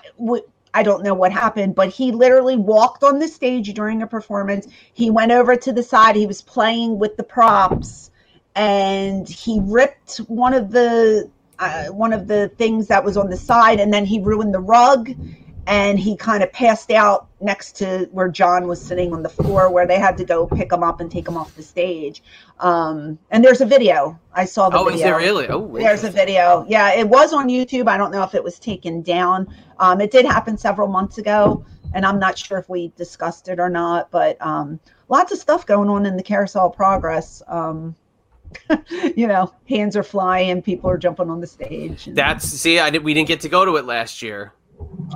[0.73, 4.67] I don't know what happened, but he literally walked on the stage during a performance.
[4.93, 6.15] He went over to the side.
[6.15, 8.09] He was playing with the props,
[8.55, 13.37] and he ripped one of the uh, one of the things that was on the
[13.37, 15.11] side, and then he ruined the rug.
[15.65, 19.71] And he kind of passed out next to where John was sitting on the floor,
[19.71, 22.21] where they had to go pick him up and take him off the stage.
[22.59, 24.19] Um, and there's a video.
[24.33, 24.95] I saw the Oh, video.
[24.97, 25.47] is there really?
[25.47, 26.65] Oh, There's a video.
[26.67, 27.87] Yeah, it was on YouTube.
[27.87, 29.47] I don't know if it was taken down.
[29.79, 33.57] Um, it did happen several months ago, and I'm not sure if we discussed it
[33.59, 34.11] or not.
[34.11, 37.41] But um, lots of stuff going on in the Carousel Progress.
[37.47, 37.95] Um,
[39.15, 42.09] you know, hands are flying, people are jumping on the stage.
[42.11, 44.53] That's see, I did, we didn't get to go to it last year,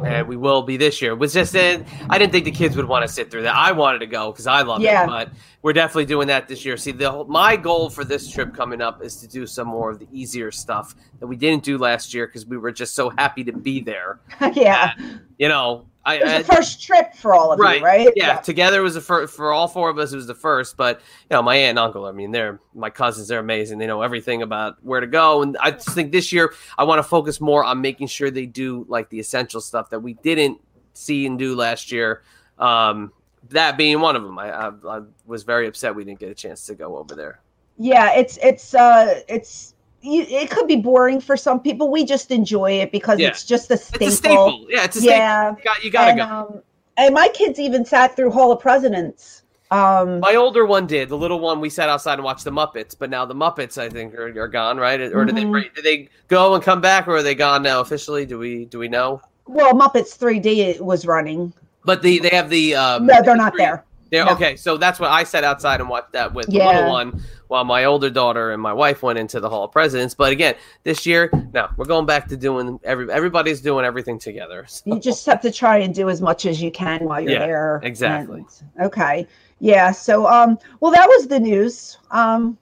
[0.03, 1.11] and we will be this year.
[1.13, 3.55] It was just that I didn't think the kids would want to sit through that.
[3.55, 5.03] I wanted to go because I love Yeah.
[5.03, 5.29] it, but
[5.63, 6.77] we're definitely doing that this year.
[6.77, 9.91] See, the whole, my goal for this trip coming up is to do some more
[9.91, 13.09] of the easier stuff that we didn't do last year because we were just so
[13.17, 14.19] happy to be there.
[14.53, 14.93] yeah,
[15.37, 18.13] You know, I, it was I the first trip for all of right, you, right?
[18.15, 20.13] Yeah, together was the first for all four of us.
[20.13, 22.05] It was the first, but you know, my aunt and uncle.
[22.05, 23.27] I mean, they're my cousins.
[23.27, 23.77] They're amazing.
[23.77, 26.99] They know everything about where to go, and I just think this year I want
[26.99, 30.61] to focus more on making sure they do like the essential stuff that we didn't
[30.93, 32.23] see and do last year.
[32.57, 33.11] Um,
[33.49, 34.39] that being one of them.
[34.39, 37.41] I, I, I was very upset we didn't get a chance to go over there.
[37.77, 39.75] yeah it's it's uh it's
[40.13, 43.29] it could be boring for some people we just enjoy it because Yeah.
[43.29, 44.07] it's just a staple.
[44.07, 44.65] It's a staple.
[44.69, 45.53] Yeah, it's a Yeah.
[45.55, 45.57] staple.
[45.59, 46.23] You got, you got to and, go.
[46.55, 46.61] um,
[46.97, 51.09] and my kids even sat through hall of presidents um My older one did.
[51.09, 53.89] The little one, we sat outside and watched the Muppets, but now the Muppets, I
[53.89, 55.01] think, are, are gone, right?
[55.01, 55.51] Or did they Mhm.
[55.51, 58.25] break, did they go and come back, or are they gone now officially?
[58.25, 59.21] Do we do we know?
[59.49, 61.53] well muppets 3d was running
[61.85, 64.27] But the they have the um, no they're not there No.
[64.29, 67.63] Okay, so that's what I sat outside and watched that with the little one, while
[67.65, 70.13] my older daughter and my wife went into the Hall of Presidents.
[70.15, 74.65] But again, this year, no, we're going back to doing every everybody's doing everything together.
[74.67, 77.31] So- you just have to try and do as much as you can while you're
[77.33, 78.45] Yeah, there exactly.
[78.77, 79.27] And- okay
[79.59, 82.55] yeah so um well that was the news um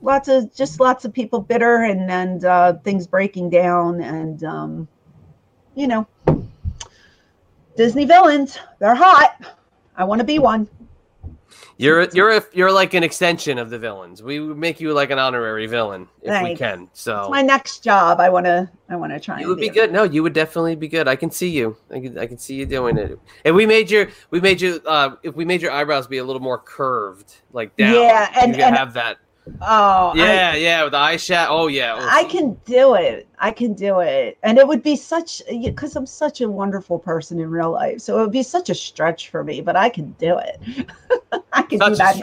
[0.00, 4.88] lots of just lots of people bitter and and uh things breaking down and um
[5.76, 6.04] you know
[7.76, 9.40] disney villains they're hot
[9.96, 10.68] i want to be one
[11.76, 14.22] You're you're a, you're like an extension of the villains.
[14.22, 16.88] We would make you like an honorary villain if we can.
[16.92, 18.20] So It's my next job.
[18.20, 18.70] I want to.
[18.88, 19.40] I want to try.
[19.40, 19.92] you would be good.
[19.92, 21.08] No, you would definitely be good.
[21.08, 21.76] I can see you.
[21.90, 23.18] I can I can see you doing it.
[23.44, 26.24] And we made your we made you uh if we made your eyebrows be a
[26.24, 27.92] little more curved, like down.
[27.94, 29.18] Yeah, and- you and- have that.
[29.60, 31.48] Oh, I- Yeah, yeah, with the eye shot.
[31.50, 31.96] Oh yeah.
[31.98, 33.28] Oh, I can do it.
[33.38, 34.38] I can do it.
[34.42, 38.00] And it would be such because I'm such a wonderful person in real life.
[38.00, 40.86] So it would be such a stretch for me, but I can do it.
[41.52, 42.20] I can such do that.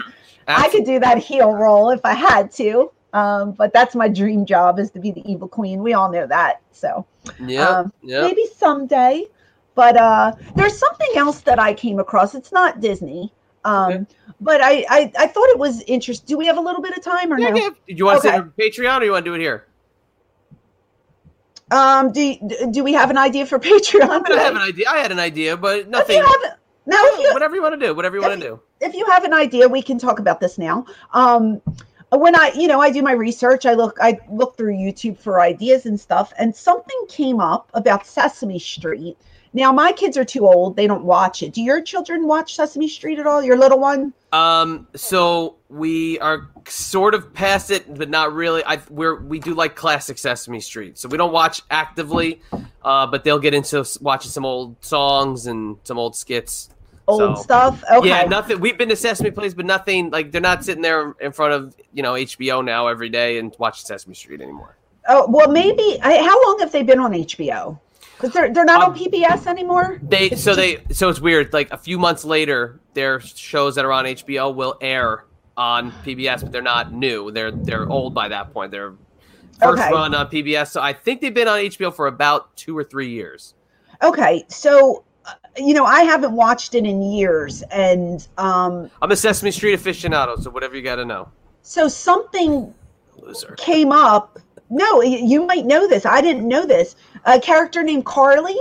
[0.48, 2.92] I could do that heel roll if I had to.
[3.14, 5.84] Um, but that's my dream job is to be the evil queen.
[5.84, 6.62] We all know that.
[6.72, 7.06] So
[7.40, 7.68] Yeah.
[7.68, 8.22] um, yeah.
[8.22, 9.26] maybe someday.
[9.76, 12.36] But uh, there's something else that I came across.
[12.36, 13.32] It's not Disney.
[13.64, 14.06] Um, Okay.
[14.40, 16.26] but I, I I thought it was interesting.
[16.28, 17.56] Do we have a little bit of time or Yeah, no?
[17.58, 17.70] yeah.
[17.88, 18.38] Did you want to Okay.
[18.38, 19.68] it Patreon or you want to do it here?
[21.72, 22.36] Um, do
[22.72, 24.24] do we have an idea for Patreon?
[24.30, 24.86] I have an idea.
[24.90, 26.18] I had an idea, but If nothing.
[26.18, 27.94] you have no, if you whatever you want to do.
[27.94, 28.60] Whatever you want to do.
[28.82, 30.86] if you have an idea, we can talk about this now.
[31.14, 31.62] Um,
[32.12, 35.40] when I, you know, I do my research, I look, I look through YouTube for
[35.40, 39.18] ideas and stuff, and something came up about Sesame Street.
[39.54, 41.52] Now, my kids are too old; they don't watch it.
[41.54, 43.44] Do your children watch Sesame Street at all?
[43.44, 44.14] Your little one?
[44.32, 48.64] Um, so we are sort of past it, but not really.
[48.66, 52.42] I we're we do like classic Sesame Street, so we don't watch actively,
[52.84, 56.70] uh, but they'll get into watching some old songs and some old skits.
[57.08, 57.84] Old So- stuff.
[57.92, 58.08] Okay.
[58.08, 58.62] Yeah, nothing.
[58.62, 61.76] We've been to Sesame Place, but nothing like they're not sitting there in front of
[61.92, 64.78] you know HBO now every day and watching Sesame Street anymore.
[65.10, 66.00] oh well, maybe.
[66.02, 67.78] I, how long have they been on HBO?
[68.22, 70.00] They're they're not Um, on PBS anymore.
[70.04, 70.58] They It's so just-
[70.88, 71.54] they so it's weird.
[71.54, 75.26] Like a few months later, their shows that are on HBO will air
[75.58, 77.32] on PBS, but they're not new.
[77.32, 78.72] They're they're old by that point.
[78.72, 78.94] They're
[79.60, 79.92] first Okay.
[79.92, 80.72] run on PBS.
[80.72, 83.54] So I think they've been on HBO for about two or three years.
[84.02, 89.16] Okay, so uh, you know, I haven't watched it in years, and um, I'm a
[89.16, 91.30] Sesame Street aficionado, so whatever you got to know,
[91.62, 92.74] so something
[93.22, 93.54] loser.
[93.60, 94.40] came up.
[94.72, 96.06] No, you might know this.
[96.06, 96.96] I didn't know this.
[97.26, 98.58] A character named Karli.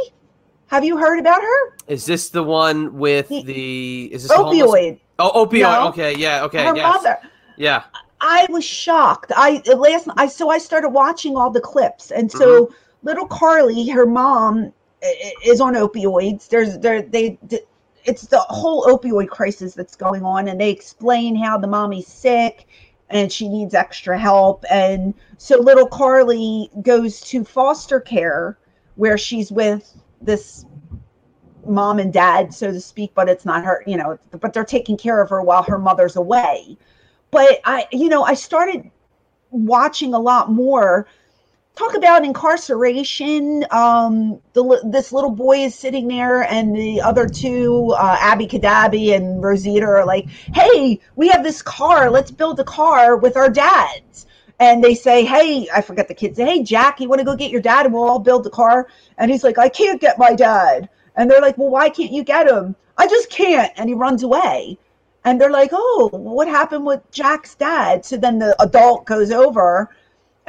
[0.66, 1.76] Have you heard about her?
[1.86, 4.12] Is this the one with The- the?
[4.12, 4.98] Is this Opioid.
[5.20, 5.61] Oh, opioid.
[5.62, 5.88] No.
[5.88, 6.94] Okay, yeah, okay, her yes.
[6.96, 7.18] mother.
[7.56, 7.84] Yeah,
[8.20, 9.32] I was shocked.
[9.36, 12.74] I last I so I started watching all the clips, and so Mm-hmm.
[13.06, 14.72] little Karli, her mom,
[15.44, 16.48] is on opioids.
[16.48, 17.38] There's there they.
[18.04, 22.66] It's the whole opioid crisis that's going on, and they explain how the mommy's sick
[23.11, 28.58] and she needs extra help, and so little Karli goes to foster care
[28.96, 30.64] where she's with this
[31.66, 34.96] mom and dad, so to speak, but it's not her, you know, but they're taking
[34.96, 36.76] care of her while her mother's away.
[37.30, 38.90] But I, you know, I started
[39.50, 41.06] watching a lot more.
[41.76, 43.64] Talk about incarceration.
[43.70, 49.14] Um, the this little boy is sitting there, and the other two, uh, Abby Cadabby
[49.16, 52.10] and Rosita, are like, "Hey, we have this car.
[52.10, 54.26] Let's build a car with our dads."
[54.58, 56.38] And they say, "Hey, I forget the kids.
[56.38, 58.88] Hey, Jack, you want to go get your dad, and we'll all build the car."
[59.16, 62.24] And he's like, "I can't get my dad." And they're like, "Well, why can't you
[62.24, 63.72] get him?" I just can't.
[63.76, 64.76] And he runs away.
[65.24, 69.88] And they're like, "Oh, what happened with Jack's dad?" So then the adult goes over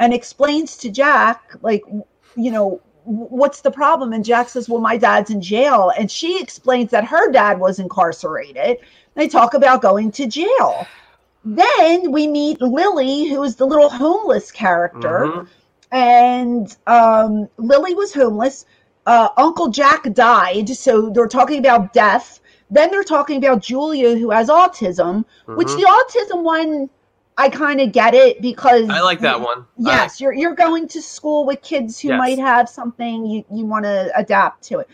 [0.02, 1.82] and explains to Jack, like,
[2.44, 4.12] you know, what's the problem?
[4.12, 7.78] And Jack says, "Well, my dad's in jail." And she explains that her dad was
[7.78, 8.78] incarcerated.
[9.14, 10.86] They talk about going to jail.
[11.44, 15.46] Then we meet Lily, who is the little homeless character Mhm.
[15.90, 18.64] and um, Lily was homeless.
[19.06, 22.40] Uh, Uncle Jack died, so they're talking about death.
[22.70, 25.76] Then they're talking about Julia, who has autism, which Mhm.
[25.80, 26.88] the autism one,
[27.38, 29.64] I kind of get it because I like that one.
[29.78, 32.18] Like- Yes, you're you're going to school with kids who Yes.
[32.18, 34.88] might have something you you want to adapt to it.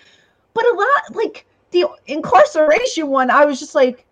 [0.54, 4.06] But a lot like the incarceration one, I was just like,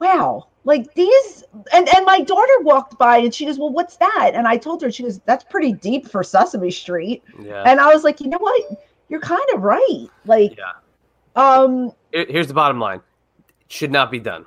[0.00, 4.32] wow, like these and and my daughter walked by and she goes, "Well, what's that?"
[4.34, 7.64] And I told her she goes, "That's pretty deep for Sesame Street." yeah.
[7.66, 8.62] And I was like, "You know what?
[9.08, 10.72] You're kind of right." Like Yeah.
[11.36, 13.00] um Here- Here's the bottom line:
[13.48, 14.46] it should not be done.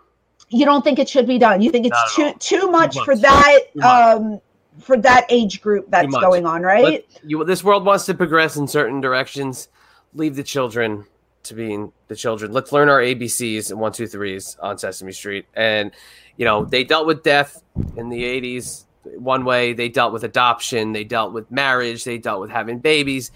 [0.50, 1.62] You don't think it should be done.
[1.62, 2.34] You think it's too all.
[2.34, 4.40] too much for that um
[4.80, 6.84] for that age group that's going on, right?
[6.84, 9.70] Let- you, this world wants to progress in certain directions.
[10.14, 11.06] Leave the children
[11.44, 12.52] to being the children.
[12.52, 15.46] Let's learn our ABCs and one, two, threes on Sesame Street.
[15.56, 15.92] And
[16.38, 17.64] you know, they dealt with death
[17.96, 18.86] in the '80s
[19.18, 19.74] one way.
[19.74, 20.92] They dealt with adoption.
[20.92, 22.04] They dealt with marriage.
[22.04, 23.32] They dealt with having babies.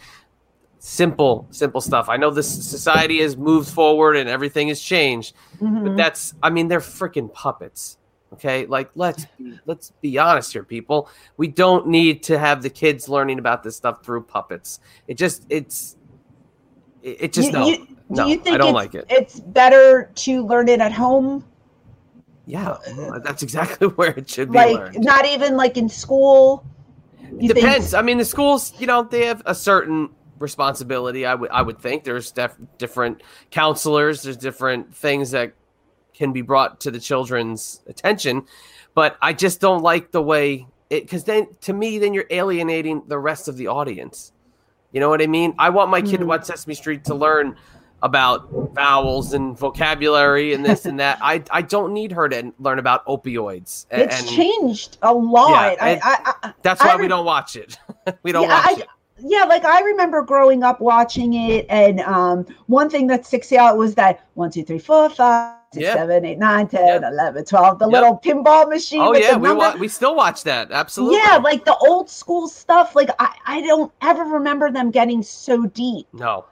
[0.82, 2.08] Simple, simple stuff.
[2.08, 5.98] I know this society has moved forward and everything has changed, but Mhm.
[5.98, 7.98] that's I mean they're freaking puppets.
[8.34, 8.66] Okay?
[8.66, 11.10] Like let's be, let's be honest here people.
[11.36, 14.80] We don't need to have the kids learning about this stuff through puppets.
[15.08, 15.98] It just it's
[17.04, 17.68] it, it just You- no.
[17.68, 19.06] you- no, Do you think I don't it's, like it.
[19.10, 21.44] it's better to learn it at home?
[22.46, 22.78] Yeah,
[23.24, 25.04] that's exactly where it should be like learned.
[25.04, 26.64] not even like in school.
[27.38, 27.94] You think- Depends.
[27.94, 30.10] I mean, the schools, you know, they have a certain
[30.40, 31.26] responsibility.
[31.26, 33.22] I would, I would think there's def- different
[33.52, 34.24] counselors.
[34.24, 35.54] There's different things that
[36.14, 38.46] can be brought to the children's attention,
[38.94, 41.04] but I just don't like the way it.
[41.04, 44.32] Because then, to me, then you're alienating the rest of the audience.
[44.92, 45.54] You know what I mean?
[45.60, 46.30] I want my kid to Mhm.
[46.30, 47.56] watch Sesame Street to learn
[48.02, 51.20] about vowels and vocabulary and this and that.
[51.22, 53.86] I I don't need her to learn about opioids.
[53.92, 55.76] a- it's and changed a lot.
[55.78, 57.78] Yeah, I, I, I, that's why we don't watch it.
[58.24, 58.88] we don't Yeah, watch it.
[59.22, 63.78] Yeah, like I remember growing up watching it, and um, one thing that sticks out
[63.78, 65.94] was that one, two, three, four, five, six, Yeah.
[65.94, 67.04] seven, eight, nine, ten, Yep.
[67.12, 67.80] eleven, twelve.
[67.80, 67.94] The Yep.
[67.94, 69.02] little pinball machine.
[69.02, 70.72] Oh with yeah, the we wa- we still watch that.
[70.72, 71.18] Absolutely.
[71.18, 72.96] Yeah, like the old school stuff.
[72.96, 76.08] Like I, I don't ever remember them getting so deep.
[76.14, 76.46] no.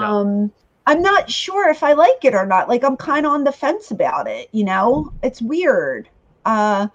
[0.00, 0.06] No.
[0.06, 0.52] Um,
[0.88, 2.68] I'm not sure if I like it or not.
[2.68, 4.48] Like I'm kind of on the fence about it.
[4.52, 6.08] You know, it's weird.
[6.44, 6.88] Uh,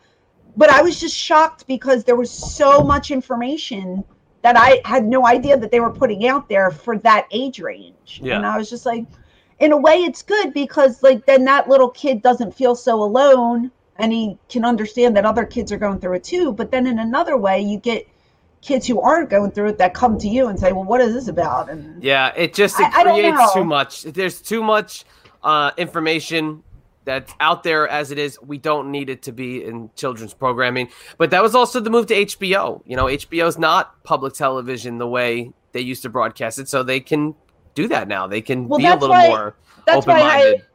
[0.57, 4.03] but I was just shocked because there was so much information
[4.41, 8.19] that I had no idea that they were putting out there for that age range.
[8.23, 8.37] Yeah.
[8.37, 9.05] And I was just like,
[9.59, 13.71] in a way, it's good because like then that little kid doesn't feel so alone
[13.97, 16.51] and he can understand that other kids are going through it too.
[16.53, 18.07] But then in another way, you get
[18.61, 21.13] kids who aren't going through it that come to you and say, "Well, what is
[21.13, 23.49] this about?" And Yeah, it just it I- I creates know.
[23.53, 24.03] too much.
[24.03, 25.03] There's too much
[25.43, 26.63] uh, information
[27.05, 28.37] that's out there as it is.
[28.41, 30.89] We don't need it to be in children's programming.
[31.17, 32.81] But that was also the move to HBO.
[32.85, 36.99] You know, HBO's not public television the way they used to broadcast it, so they
[36.99, 37.33] can
[37.75, 38.27] do that now.
[38.27, 39.55] They can Well, be a little why- more
[39.87, 40.65] I open-minded.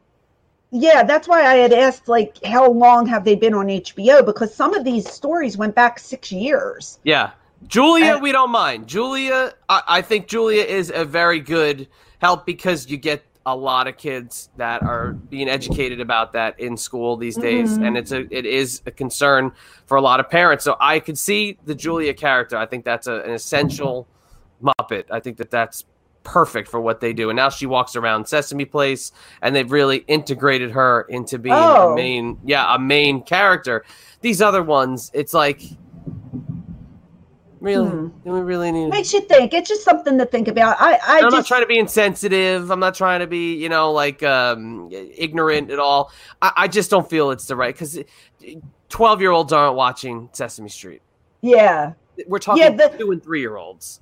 [0.72, 4.52] Yeah, that's why I had asked like how long have they been on HBO because
[4.52, 6.98] some of these stories went back 6 years.
[7.04, 7.30] Yeah.
[7.68, 8.86] Julia, And- we don't mind.
[8.88, 11.86] Julia, I, I think Julia is a very good
[12.18, 16.76] help because you get a lot of kids that are being educated about that in
[16.76, 17.86] school these days, Mhm.
[17.86, 19.52] and it's a it is a concern
[19.86, 20.64] for a lot of parents.
[20.64, 22.56] So I could see the Julia character.
[22.56, 24.08] I think that's a, an essential
[24.62, 25.04] Muppet.
[25.12, 25.84] I think that that's
[26.24, 27.30] perfect for what they do.
[27.30, 31.92] And now she walks around Sesame Place, and they've really integrated her into being Oh.
[31.92, 33.84] a main, yeah, a main character.
[34.22, 35.60] These other ones, it's like,
[37.66, 38.06] really, Hmm.
[38.24, 38.88] do we really need?
[38.88, 39.52] Makes you think.
[39.52, 40.76] It's just something to think about.
[40.80, 42.70] I I I'm not trying to be insensitive.
[42.70, 46.10] I'm not trying to be, you know, like um, ignorant at all.
[46.40, 47.98] I, I just don't feel it's the right because
[48.88, 51.02] 12 year olds aren't watching Sesame Street.
[51.42, 51.92] yeah.
[52.28, 54.00] We're talking Yeah, the- two and three year olds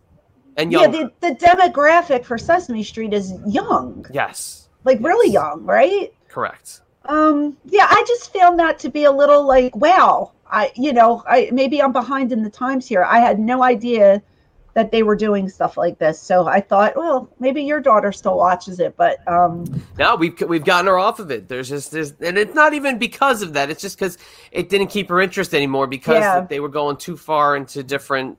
[0.57, 0.93] and Yeah, young.
[0.93, 4.07] the, the demographic for Sesame Street is young.
[4.13, 6.13] yes, Like really young, right?
[6.29, 6.83] correct.
[7.07, 10.31] Um yeah, I just found that to be a little like wow.
[10.55, 13.05] I you know, I maybe I'm behind in the times here.
[13.05, 14.23] I had no idea
[14.75, 16.21] that they were doing stuff like this.
[16.21, 19.65] So I thought, well, maybe your daughter still watches it, but um
[19.99, 21.49] No, we've we've gotten her off of it.
[21.49, 23.71] There's just there's and it's not even because of that.
[23.71, 24.19] It's just because
[24.53, 26.47] it didn't keep her interest anymore because Yeah.
[26.49, 28.39] they were going too far into different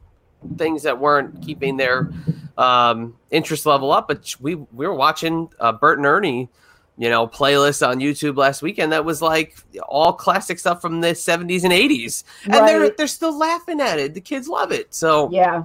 [0.58, 2.12] things that weren't keeping their
[2.58, 4.08] um, interest level up.
[4.08, 6.50] But we we were watching uh, Bert and Ernie,
[6.98, 9.58] you know, playlist on YouTube last weekend that was like
[9.90, 14.14] all classic stuff from the 70s and 80s, and they're they're still laughing at it.
[14.14, 14.94] The kids love it.
[14.94, 15.64] So yeah.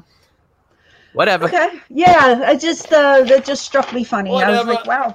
[1.13, 1.45] whatever.
[1.47, 1.81] Okay.
[1.89, 4.31] Yeah, I just uh that just struck me funny.
[4.43, 5.15] I was like, wow.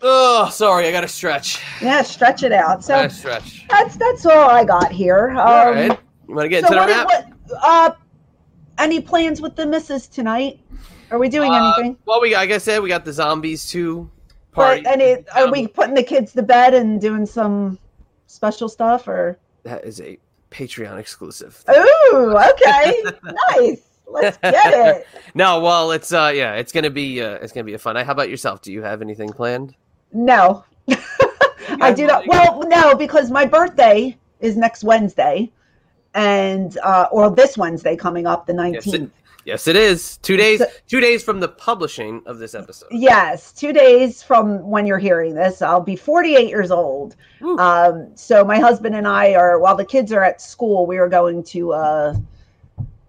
[0.00, 1.60] Oh, sorry, I got to stretch.
[1.82, 2.84] Yeah, stretch it out.
[2.84, 3.66] So stretch.
[3.68, 5.30] that's that's all I got here.
[5.30, 7.32] Um, all right, you want to get So into the what, wrap?
[7.46, 7.90] what uh
[8.78, 10.60] any plans with the missus tonight?
[11.10, 11.96] Are we doing Uh, anything?
[12.04, 14.08] Well, we like I said, we got the zombies two
[14.52, 14.82] party.
[14.82, 17.78] But any are Um, we putting the kids to bed and doing some
[18.26, 20.18] special stuff or That is a
[20.50, 21.62] Patreon exclusive.
[21.70, 23.02] Ooh, okay.
[23.56, 23.82] nice.
[24.06, 25.06] Let's get it.
[25.34, 27.96] No, well, it's uh, yeah, it's gonna be uh, it's gonna be a fun.
[27.96, 28.62] How about yourself?
[28.62, 29.74] Do you have anything planned?
[30.12, 30.64] No.
[31.80, 32.26] I do not.
[32.26, 35.52] Well, no, because my birthday is next Wednesday,
[36.14, 39.12] and uh, or this Wednesday coming up, the Yes, it, nineteenth.
[39.48, 40.18] Yes, it is.
[40.18, 40.62] Two days.
[40.86, 42.88] Two days from the publishing of this episode.
[42.92, 47.16] Yes, two days from when you're hearing this, I'll be 48 years old.
[47.58, 51.08] Um, so my husband and I are, while the kids are at school, we are
[51.08, 52.14] going to uh,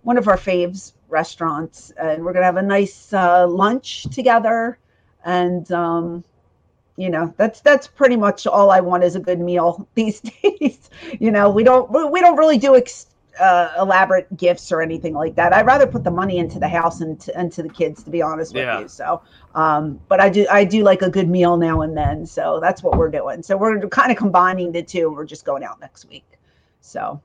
[0.04, 4.78] one of our faves restaurants, and we're gonna have a nice uh, lunch together.
[5.26, 6.24] And um,
[6.96, 10.90] you know, that's that's pretty much all I want is a good meal these days.
[11.20, 13.08] you know, we don't we we don't really do ex-
[13.40, 15.54] uh, elaborate gifts or anything like that.
[15.54, 18.10] I'd rather put the money into the house and to, and to the kids, to
[18.10, 18.80] be honest with Yeah.
[18.82, 18.88] you.
[18.88, 19.22] So,
[19.56, 22.26] um, but I do I do like a good meal now and then.
[22.26, 23.42] So that's what we're doing.
[23.44, 25.10] So we're kind of combining the two.
[25.12, 26.26] We're just going out next week.
[26.82, 27.22] So,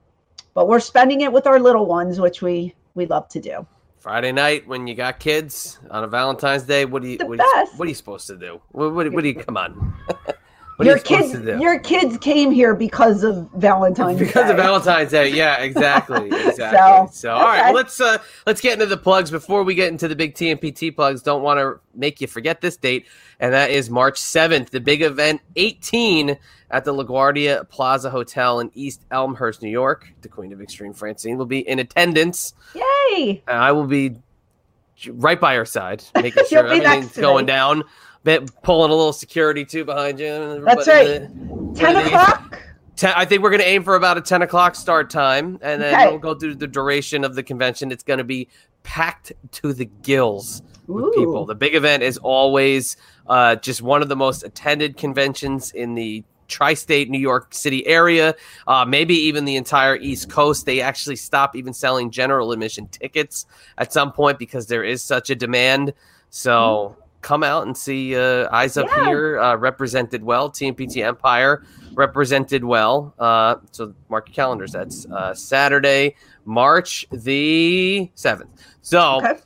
[0.54, 3.66] but we're spending it with our little ones, which we we love to do.
[3.98, 6.84] Friday night when you got kids on a Valentine's Day.
[6.84, 8.60] What do you what, you- what are you supposed to do?
[8.72, 9.94] What, what, what do you come on?
[10.76, 14.50] What your you kids, your kids came here because of Valentine's because Day.
[14.50, 15.28] of Valentine's Day.
[15.28, 16.58] Yeah, exactly, exactly.
[16.58, 17.64] So, So, all right, okay.
[17.66, 20.94] well, let's uh let's get into the plugs before we get into the big TMPT
[20.94, 21.22] plugs.
[21.22, 23.06] Don't want to make you forget this date,
[23.38, 26.36] and that is March seventh, the big event 18
[26.72, 30.12] at the LaGuardia Plaza Hotel in East Elmhurst, New York.
[30.22, 32.52] The Queen of Extreme Francine will be in attendance.
[32.74, 33.42] Yay!
[33.46, 34.16] and I will be
[35.08, 37.84] right by her side, making sure everything's going down.
[38.24, 40.62] Bit pulling a little security too behind you.
[40.64, 41.22] That's right.
[41.22, 42.58] uh, Ten o'clock.
[42.96, 45.82] Ten, I think we're going to aim for about a 10 o'clock start time, and
[45.82, 46.06] then Okay.
[46.08, 47.90] we'll go through the duration of the convention.
[47.92, 48.48] It's going to be
[48.84, 51.12] packed to the gills with Ooh.
[51.16, 51.44] people.
[51.44, 52.96] The big event is always
[53.26, 58.34] uh, just one of the most attended conventions in the tri-state New York City area,
[58.68, 60.64] uh, maybe even the entire East Coast.
[60.64, 63.46] They actually stop even selling general admission tickets
[63.76, 65.94] at some point because there is such a demand.
[66.30, 69.06] So come out and see uh, Eyes Up Yeah.
[69.06, 71.64] Here uh, represented well, TMPT Empire
[71.94, 73.14] represented well.
[73.18, 74.72] Uh, so mark your calendars.
[74.72, 76.14] That's uh, Saturday,
[76.44, 78.48] March the 7th.
[78.82, 79.38] So Okay.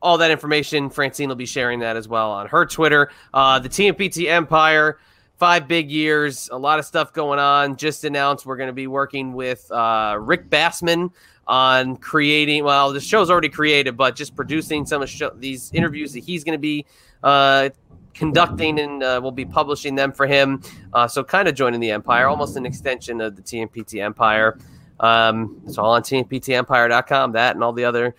[0.00, 3.10] all that information, Francine will be sharing that as well on her Twitter.
[3.32, 4.98] Uh, the TMPT Empire,
[5.38, 7.76] five big years, a lot of stuff going on.
[7.76, 11.10] Just announced we're going to be working with uh, Rick Bassman
[11.46, 12.64] on creating.
[12.64, 16.44] Well, the show's already created, but just producing some of show, these interviews that he's
[16.44, 16.86] going to be
[17.24, 17.70] uh,
[18.12, 20.62] conducting, and uh, we'll be publishing them for him.
[20.92, 24.58] Uh, so, kind of joining the Empire, almost an extension of the TMPT Empire.
[25.00, 27.32] Um, it's all on TMPTEmpire.com.
[27.32, 28.14] That and all the other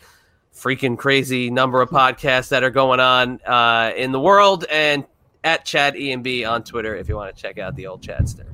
[0.54, 5.06] freaking crazy number of podcasts that are going on uh, in the world and
[5.44, 8.48] at Chad EMB on Twitter if you want to check out the old Chadster.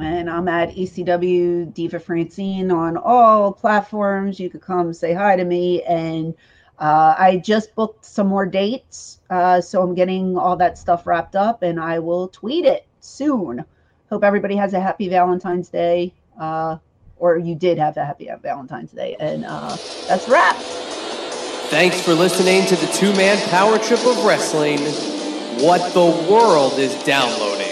[0.00, 4.38] And I'm at ECW Diva Francine on all platforms.
[4.38, 5.82] You could come say hi to me.
[5.82, 6.34] And
[6.80, 9.20] uh, I just booked some more dates.
[9.28, 13.64] Uh, so I'm getting all that stuff wrapped up and I will tweet it soon.
[14.08, 16.14] Hope everybody has a happy Valentine's Day.
[16.38, 16.78] Uh,
[17.18, 19.14] or you did have a happy Valentine's Day.
[19.20, 19.76] And uh,
[20.08, 20.56] that's wrap.
[20.56, 24.78] Thanks for listening to the two man power trip of wrestling.
[25.62, 27.69] What the world is downloading.